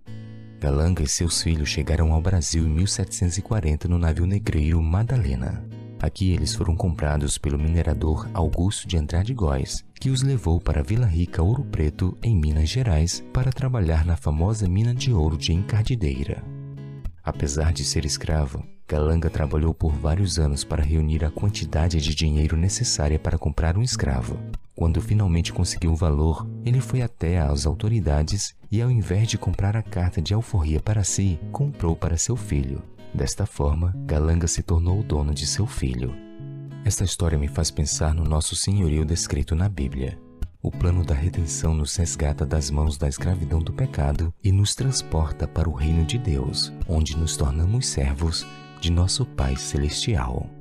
Galanga 0.60 1.02
e 1.02 1.08
seus 1.08 1.40
filhos 1.40 1.70
chegaram 1.70 2.12
ao 2.12 2.20
Brasil 2.20 2.66
em 2.66 2.68
1740 2.68 3.88
no 3.88 3.98
navio 3.98 4.26
negreiro 4.26 4.82
Madalena. 4.82 5.64
Aqui 5.98 6.32
eles 6.32 6.54
foram 6.54 6.76
comprados 6.76 7.38
pelo 7.38 7.58
minerador 7.58 8.28
Augusto 8.34 8.86
de 8.86 8.98
Andrade 8.98 9.32
Góes, 9.32 9.82
que 9.98 10.10
os 10.10 10.20
levou 10.20 10.60
para 10.60 10.82
Vila 10.82 11.06
Rica 11.06 11.42
Ouro 11.42 11.64
Preto, 11.64 12.14
em 12.22 12.36
Minas 12.36 12.68
Gerais, 12.68 13.24
para 13.32 13.50
trabalhar 13.50 14.04
na 14.04 14.18
famosa 14.18 14.68
mina 14.68 14.94
de 14.94 15.14
ouro 15.14 15.38
de 15.38 15.54
Encardideira. 15.54 16.57
Apesar 17.28 17.74
de 17.74 17.84
ser 17.84 18.06
escravo, 18.06 18.64
Galanga 18.88 19.28
trabalhou 19.28 19.74
por 19.74 19.92
vários 19.92 20.38
anos 20.38 20.64
para 20.64 20.82
reunir 20.82 21.26
a 21.26 21.30
quantidade 21.30 22.00
de 22.00 22.14
dinheiro 22.14 22.56
necessária 22.56 23.18
para 23.18 23.36
comprar 23.36 23.76
um 23.76 23.82
escravo. 23.82 24.38
Quando 24.74 24.98
finalmente 25.02 25.52
conseguiu 25.52 25.92
o 25.92 25.94
valor, 25.94 26.48
ele 26.64 26.80
foi 26.80 27.02
até 27.02 27.38
às 27.38 27.66
autoridades 27.66 28.54
e, 28.72 28.80
ao 28.80 28.90
invés 28.90 29.28
de 29.28 29.36
comprar 29.36 29.76
a 29.76 29.82
carta 29.82 30.22
de 30.22 30.32
alforria 30.32 30.80
para 30.80 31.04
si, 31.04 31.38
comprou 31.52 31.94
para 31.94 32.16
seu 32.16 32.34
filho. 32.34 32.82
Desta 33.12 33.44
forma, 33.44 33.92
Galanga 34.06 34.48
se 34.48 34.62
tornou 34.62 35.00
o 35.00 35.04
dono 35.04 35.34
de 35.34 35.46
seu 35.46 35.66
filho. 35.66 36.14
Esta 36.82 37.04
história 37.04 37.36
me 37.36 37.46
faz 37.46 37.70
pensar 37.70 38.14
no 38.14 38.24
nosso 38.24 38.56
senhorio 38.56 39.04
descrito 39.04 39.54
na 39.54 39.68
Bíblia. 39.68 40.18
O 40.60 40.72
plano 40.72 41.04
da 41.04 41.14
redenção 41.14 41.72
nos 41.72 41.94
resgata 41.94 42.44
das 42.44 42.70
mãos 42.70 42.98
da 42.98 43.08
escravidão 43.08 43.60
do 43.60 43.72
pecado 43.72 44.34
e 44.42 44.50
nos 44.50 44.74
transporta 44.74 45.46
para 45.46 45.68
o 45.68 45.72
reino 45.72 46.04
de 46.04 46.18
Deus, 46.18 46.72
onde 46.88 47.16
nos 47.16 47.36
tornamos 47.36 47.86
servos 47.86 48.44
de 48.80 48.90
nosso 48.90 49.24
Pai 49.24 49.56
Celestial. 49.56 50.57